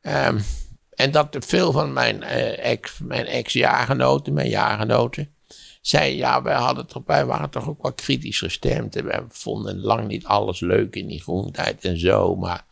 Um, 0.00 0.44
en 0.90 1.10
dat 1.10 1.36
veel 1.40 1.72
van 1.72 1.92
mijn 1.92 2.22
uh, 2.22 2.58
ex, 2.64 2.98
mijn 2.98 3.26
ex-jaargenoten, 3.26 4.32
mijn 4.32 4.48
jaargenoten, 4.48 5.34
zei 5.80 6.16
ja, 6.16 6.42
wij, 6.42 6.54
hadden 6.54 6.86
toch, 6.86 7.02
wij 7.06 7.26
waren 7.26 7.50
toch 7.50 7.68
ook 7.68 7.82
wel 7.82 7.92
kritisch 7.92 8.38
gestemd. 8.38 8.96
En 8.96 9.04
we 9.04 9.24
vonden 9.28 9.80
lang 9.80 10.06
niet 10.06 10.24
alles 10.24 10.60
leuk 10.60 10.96
in 10.96 11.06
die 11.06 11.22
groentijd 11.22 11.84
en 11.84 11.98
zo. 11.98 12.36
Maar 12.36 12.64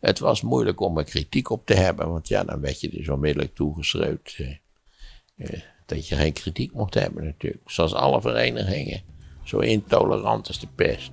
het 0.00 0.18
was 0.18 0.42
moeilijk 0.42 0.80
om 0.80 0.98
er 0.98 1.04
kritiek 1.04 1.50
op 1.50 1.66
te 1.66 1.74
hebben. 1.74 2.10
Want 2.10 2.28
ja, 2.28 2.44
dan 2.44 2.60
werd 2.60 2.80
je 2.80 2.88
dus 2.88 3.08
onmiddellijk 3.08 3.54
toegeschreeuwd. 3.54 4.36
Uh, 4.38 4.48
uh, 5.36 5.60
dat 5.86 6.08
je 6.08 6.16
geen 6.16 6.32
kritiek 6.32 6.72
mocht 6.72 6.94
hebben 6.94 7.24
natuurlijk. 7.24 7.70
Zoals 7.70 7.94
alle 7.94 8.20
verenigingen. 8.20 9.02
Zo 9.42 9.58
intolerant 9.58 10.48
als 10.48 10.60
de 10.60 10.66
pest. 10.74 11.10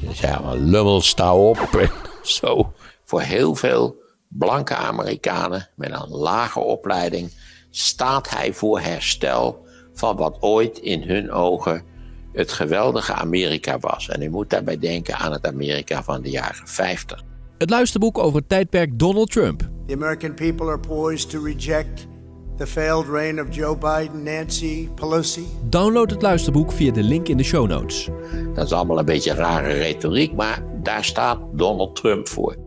Je 0.00 0.14
zei 0.14 0.34
allemaal, 0.34 0.58
lummel, 0.58 1.00
sta 1.00 1.36
op. 1.36 1.88
zo. 2.22 2.72
Voor 3.04 3.20
heel 3.20 3.54
veel 3.54 4.02
blanke 4.28 4.74
Amerikanen 4.74 5.68
met 5.76 5.90
een 5.90 6.08
lage 6.08 6.60
opleiding 6.60 7.32
staat 7.70 8.30
hij 8.30 8.52
voor 8.52 8.80
herstel 8.80 9.66
van 9.92 10.16
wat 10.16 10.36
ooit 10.40 10.78
in 10.78 11.02
hun 11.02 11.30
ogen 11.30 11.82
het 12.32 12.52
geweldige 12.52 13.12
Amerika 13.12 13.78
was. 13.78 14.08
En 14.08 14.22
u 14.22 14.30
moet 14.30 14.50
daarbij 14.50 14.78
denken 14.78 15.16
aan 15.16 15.32
het 15.32 15.46
Amerika 15.46 16.02
van 16.02 16.22
de 16.22 16.30
jaren 16.30 16.68
50. 16.68 17.22
Het 17.58 17.70
luisterboek 17.70 18.18
over 18.18 18.38
het 18.38 18.48
tijdperk 18.48 18.98
Donald 18.98 19.30
Trump. 19.30 19.72
The 19.86 19.94
American 19.94 20.34
people 20.34 20.68
are 20.68 20.78
poised 20.78 21.30
to 21.30 21.40
reject 21.40 22.06
the 22.56 22.66
failed 22.66 23.06
reign 23.06 23.38
of 23.38 23.50
Joe 23.50 23.76
Biden, 23.76 24.24
Nancy 24.24 24.88
Pelosi. 24.94 25.46
Download 25.68 26.10
het 26.10 26.22
luisterboek 26.22 26.72
via 26.72 26.92
de 26.92 27.02
link 27.02 27.28
in 27.28 27.36
de 27.36 27.42
show 27.42 27.68
notes. 27.68 28.08
Dat 28.54 28.64
is 28.64 28.72
allemaal 28.72 28.98
een 28.98 29.04
beetje 29.04 29.34
rare 29.34 29.72
retoriek, 29.72 30.34
maar 30.34 30.64
daar 30.82 31.04
staat 31.04 31.38
Donald 31.52 31.96
Trump 31.96 32.28
voor. 32.28 32.63